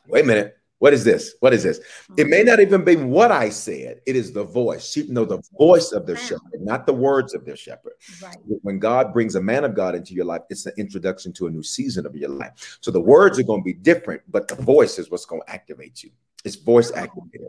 [0.09, 1.35] Wait a minute what is this?
[1.41, 1.79] What is this?
[2.17, 4.01] It may not even be what I said.
[4.07, 4.91] It is the voice.
[4.91, 7.93] Sheep know the voice of their shepherd, not the words of their shepherd.
[8.23, 8.37] Right.
[8.63, 11.51] When God brings a man of God into your life, it's the introduction to a
[11.51, 12.79] new season of your life.
[12.81, 15.51] So the words are going to be different, but the voice is what's going to
[15.51, 16.11] activate you.
[16.47, 17.49] It's voice activated.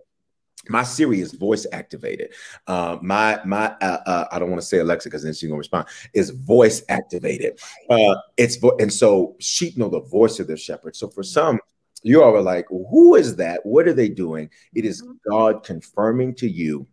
[0.68, 2.34] My Siri is voice activated.
[2.68, 5.58] Uh, my my uh, uh, I don't want to say Alexa because then she's gonna
[5.58, 5.88] respond.
[6.14, 7.60] Is voice activated.
[7.90, 10.96] Uh, it's vo- and so sheep know the voice of their shepherd.
[10.96, 11.60] So for some,
[12.04, 13.66] you all are like, who is that?
[13.66, 14.50] What are they doing?
[14.74, 15.14] It is mm-hmm.
[15.30, 16.88] God confirming to you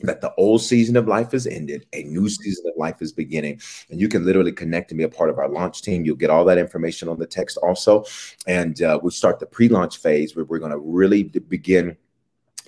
[0.00, 3.60] that the old season of life has ended, a new season of life is beginning.
[3.90, 6.04] And you can literally connect and be a part of our launch team.
[6.04, 8.04] You'll get all that information on the text also.
[8.46, 11.96] And uh, we'll start the pre launch phase where we're going to really begin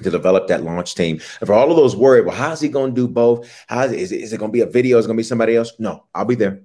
[0.02, 1.20] to develop that launch team.
[1.40, 3.48] And for all of those worried, well, how's he going to do both?
[3.68, 4.98] How is it, is it, is it going to be a video?
[4.98, 5.72] Is it going to be somebody else?
[5.78, 6.62] No, I'll be there.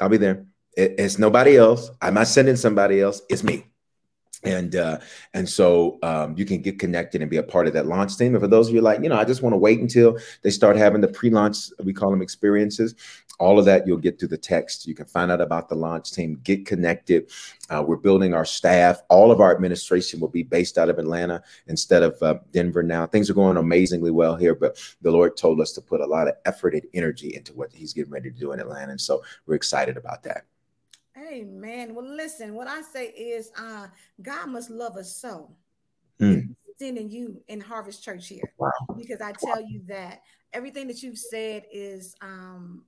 [0.00, 0.46] I'll be there.
[0.76, 1.90] It, it's nobody else.
[2.00, 3.22] I'm not sending somebody else.
[3.28, 3.66] It's me
[4.44, 4.98] and uh,
[5.34, 8.34] and so um, you can get connected and be a part of that launch team.
[8.34, 10.50] And for those of you like, you know, I just want to wait until they
[10.50, 12.94] start having the pre-launch, we call them experiences.
[13.38, 14.86] All of that you'll get through the text.
[14.86, 17.30] You can find out about the launch team, get connected.
[17.70, 19.02] Uh, we're building our staff.
[19.08, 23.06] All of our administration will be based out of Atlanta instead of uh, Denver now.
[23.06, 26.28] Things are going amazingly well here, but the Lord told us to put a lot
[26.28, 29.22] of effort and energy into what He's getting ready to do in Atlanta, and so
[29.46, 30.44] we're excited about that.
[31.32, 31.94] Amen.
[31.94, 33.88] Well, listen, what I say is uh
[34.20, 35.50] God must love us so.
[36.20, 36.54] Mm.
[36.68, 38.52] extending you in Harvest Church here.
[38.58, 38.70] Wow.
[38.96, 40.22] Because I tell you that
[40.52, 42.84] everything that you've said is um,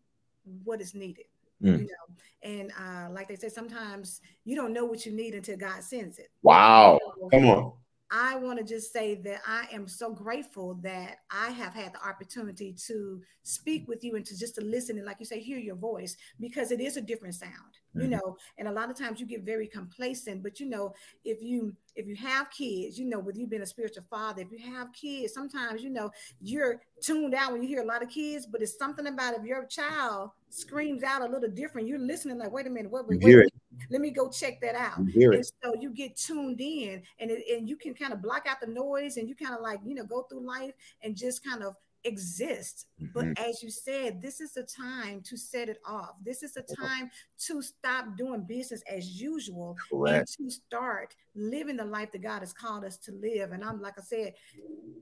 [0.64, 1.26] what is needed.
[1.62, 1.80] Mm.
[1.80, 5.56] You know, and uh, like they say, sometimes you don't know what you need until
[5.56, 6.30] God sends it.
[6.42, 6.98] Wow.
[7.32, 7.72] Come on.
[8.10, 12.06] I want to just say that I am so grateful that I have had the
[12.06, 15.58] opportunity to speak with you and to just to listen and, like you say, hear
[15.58, 18.02] your voice because it is a different sound, mm-hmm.
[18.02, 18.36] you know.
[18.58, 20.94] And a lot of times you get very complacent, but you know,
[21.24, 24.52] if you if you have kids, you know, with you being a spiritual father, if
[24.52, 28.10] you have kids, sometimes you know you're tuned out when you hear a lot of
[28.10, 32.38] kids, but it's something about if your child screams out a little different, you're listening
[32.38, 33.48] like, wait a minute, what, wait, wait,
[33.90, 34.98] let me go check that out.
[34.98, 38.60] And so you get tuned in and, it, and you can kind of block out
[38.60, 41.62] the noise and you kind of like, you know, go through life and just kind
[41.62, 41.74] of
[42.04, 42.86] exist.
[43.00, 43.12] Mm-hmm.
[43.14, 46.12] But as you said, this is the time to set it off.
[46.24, 47.10] This is the time
[47.46, 50.36] to stop doing business as usual Correct.
[50.38, 53.52] and to start living the life that God has called us to live.
[53.52, 54.34] And I'm like I said,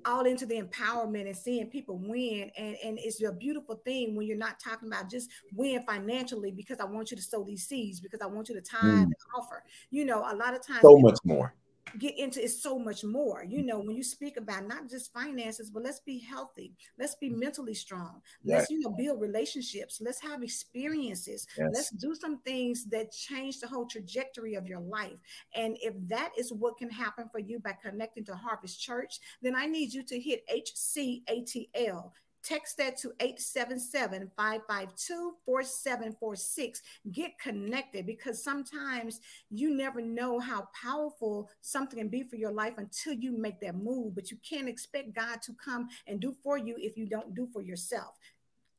[0.05, 2.50] all into the empowerment and seeing people win.
[2.57, 6.80] And, and it's a beautiful thing when you're not talking about just win financially because
[6.80, 9.03] I want you to sow these seeds, because I want you to tithe mm.
[9.03, 9.62] and offer.
[9.90, 11.55] You know, a lot of times so much more
[11.99, 13.45] get into is so much more.
[13.45, 13.66] You mm.
[13.66, 17.39] know, when you speak about not just finances, but let's be healthy, let's be mm.
[17.39, 21.70] mentally strong, let's you know build relationships, let's have experiences, yes.
[21.74, 25.18] let's do some things that change the whole trajectory of your life.
[25.55, 29.55] And if that is what can happen for you by connecting to Harvest Church, then
[29.57, 32.11] I need you to hit HCATL
[32.45, 36.82] Text that to 877 552 4746.
[37.12, 39.20] Get connected because sometimes
[39.51, 43.76] you never know how powerful something can be for your life until you make that
[43.76, 44.14] move.
[44.14, 47.49] But you can't expect God to come and do for you if you don't do
[47.53, 48.18] for yourself.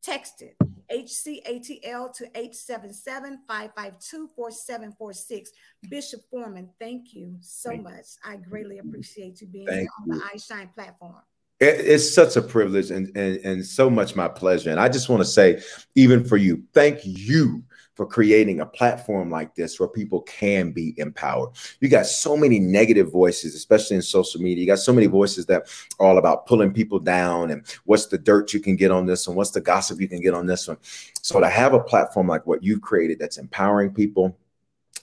[0.01, 0.57] Text it
[0.91, 5.51] HCATL to 877 552 4746.
[5.89, 8.05] Bishop Foreman, thank you so thank much.
[8.23, 11.21] I greatly appreciate you being here on the I Shine platform
[11.63, 14.69] it's such a privilege and, and, and so much my pleasure.
[14.69, 15.61] And I just want to say,
[15.95, 17.63] even for you, thank you
[17.95, 21.49] for creating a platform like this where people can be empowered.
[21.79, 24.61] You got so many negative voices, especially in social media.
[24.61, 25.67] You got so many voices that
[25.99, 29.27] are all about pulling people down and what's the dirt you can get on this
[29.27, 30.77] and what's the gossip you can get on this one.
[31.21, 34.35] So to have a platform like what you've created that's empowering people,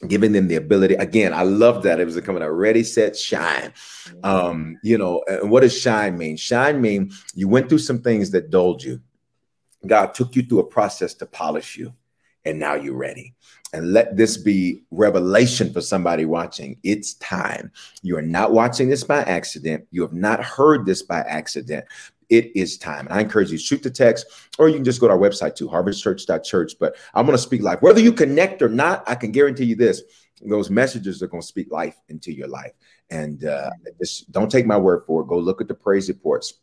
[0.08, 0.94] giving them the ability.
[0.94, 2.00] Again i love that.
[2.00, 2.50] It was coming out.
[2.50, 3.72] Ready set shine.
[4.22, 6.36] Um you know and what does shine mean?
[6.36, 9.00] Shine mean you went through some things that dulled you.
[9.86, 11.92] God took you through a process to polish you
[12.44, 13.34] and now you're ready.
[13.72, 16.78] And let this be revelation for somebody watching.
[16.82, 17.70] It's time.
[18.02, 19.86] You are not watching this by accident.
[19.92, 21.84] You have not heard this by accident
[22.30, 23.06] it is time.
[23.06, 24.26] And I encourage you to shoot the text,
[24.58, 26.74] or you can just go to our website to harvestchurch.church.
[26.78, 27.82] But I'm going to speak life.
[27.82, 30.02] Whether you connect or not, I can guarantee you this:
[30.42, 32.72] those messages are going to speak life into your life.
[33.10, 33.70] And uh,
[34.00, 35.26] just don't take my word for it.
[35.26, 36.54] Go look at the praise reports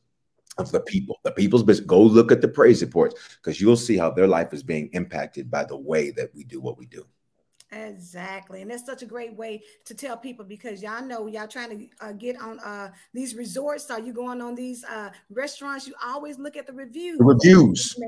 [0.58, 1.86] of the people, the people's business.
[1.86, 5.52] Go look at the praise reports because you'll see how their life is being impacted
[5.52, 7.06] by the way that we do what we do.
[7.72, 8.62] Exactly.
[8.62, 12.06] And that's such a great way to tell people because y'all know y'all trying to
[12.06, 13.92] uh, get on uh, these resorts.
[13.92, 15.88] Are you going on these uh, restaurants?
[15.88, 17.18] You always look at the reviews.
[17.18, 18.00] The reviews.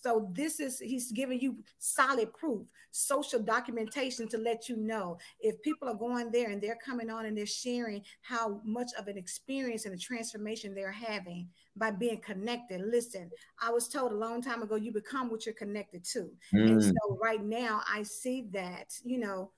[0.00, 5.60] So this is he's giving you solid proof, social documentation to let you know if
[5.62, 9.18] people are going there and they're coming on and they're sharing how much of an
[9.18, 12.80] experience and a transformation they're having by being connected.
[12.80, 13.30] Listen,
[13.60, 16.30] I was told a long time ago you become what you're connected to.
[16.54, 16.70] Mm.
[16.70, 19.50] And so right now I see that, you know,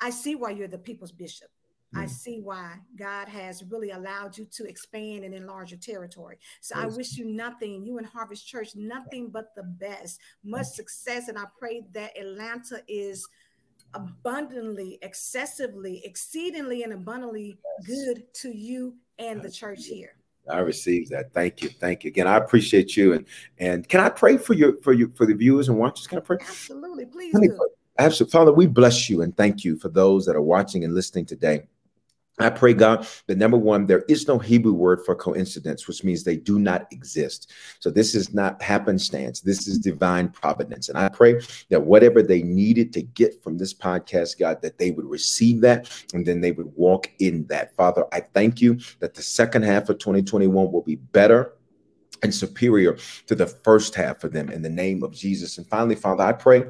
[0.00, 1.48] I see why you're the people's bishop.
[1.96, 6.38] I see why God has really allowed you to expand and enlarge your territory.
[6.60, 11.28] So I wish you nothing, you and Harvest Church, nothing but the best, much success.
[11.28, 13.26] And I pray that Atlanta is
[13.94, 20.16] abundantly, excessively, exceedingly, and abundantly good to you and the church here.
[20.48, 21.32] I received that.
[21.32, 21.70] Thank you.
[21.70, 22.08] Thank you.
[22.08, 23.14] Again, I appreciate you.
[23.14, 23.26] And
[23.58, 26.06] and can I pray for you for you for the viewers and watchers?
[26.06, 26.38] Can I pray?
[26.40, 27.06] Absolutely.
[27.06, 27.58] Please do.
[27.98, 28.30] Absolutely.
[28.30, 31.66] Father, we bless you and thank you for those that are watching and listening today.
[32.38, 36.22] I pray, God, that number one, there is no Hebrew word for coincidence, which means
[36.22, 37.50] they do not exist.
[37.80, 39.40] So this is not happenstance.
[39.40, 40.90] This is divine providence.
[40.90, 44.90] And I pray that whatever they needed to get from this podcast, God, that they
[44.90, 47.74] would receive that and then they would walk in that.
[47.74, 51.54] Father, I thank you that the second half of 2021 will be better
[52.22, 55.56] and superior to the first half of them in the name of Jesus.
[55.56, 56.64] And finally, Father, I pray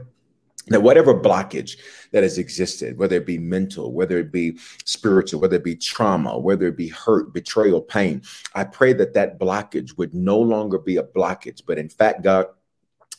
[0.69, 1.77] that whatever blockage
[2.13, 6.39] that has existed, whether it be mental, whether it be spiritual, whether it be trauma,
[6.39, 8.23] whether it be hurt, betrayal, pain,
[8.55, 12.47] I pray that that blockage would no longer be a blockage, but in fact, God,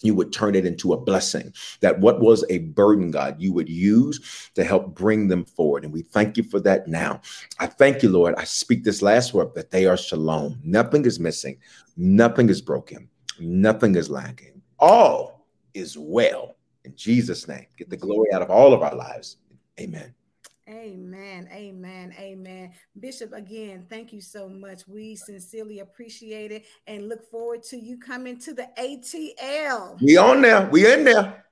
[0.01, 1.53] you would turn it into a blessing.
[1.81, 5.83] That what was a burden, God, you would use to help bring them forward.
[5.83, 7.21] And we thank you for that now.
[7.59, 8.35] I thank you, Lord.
[8.37, 10.59] I speak this last word that they are shalom.
[10.63, 11.57] Nothing is missing,
[11.95, 14.61] nothing is broken, nothing is lacking.
[14.79, 16.56] All is well.
[16.87, 19.35] In Jesus' name, get the glory out of all of our lives.
[19.77, 20.15] Amen.
[20.69, 21.49] Amen.
[21.51, 22.15] Amen.
[22.17, 22.71] Amen.
[22.97, 24.87] Bishop, again, thank you so much.
[24.87, 30.01] We sincerely appreciate it and look forward to you coming to the ATL.
[30.01, 30.69] We on there.
[30.69, 31.46] We in there.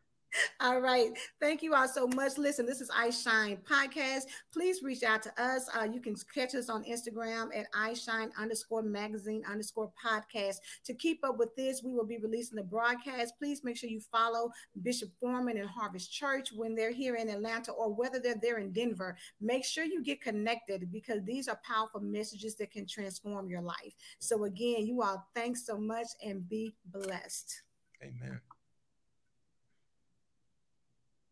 [0.60, 1.10] All right.
[1.40, 2.38] Thank you all so much.
[2.38, 4.24] Listen, this is I Shine podcast.
[4.52, 5.70] Please reach out to us.
[5.78, 10.58] Uh, you can catch us on Instagram at I Shine underscore magazine underscore podcast.
[10.86, 13.34] To keep up with this, we will be releasing the broadcast.
[13.38, 14.50] Please make sure you follow
[14.82, 18.72] Bishop Foreman and Harvest Church when they're here in Atlanta or whether they're there in
[18.72, 19.18] Denver.
[19.42, 23.94] Make sure you get connected because these are powerful messages that can transform your life.
[24.20, 27.62] So, again, you all, thanks so much and be blessed.
[28.04, 28.40] Amen.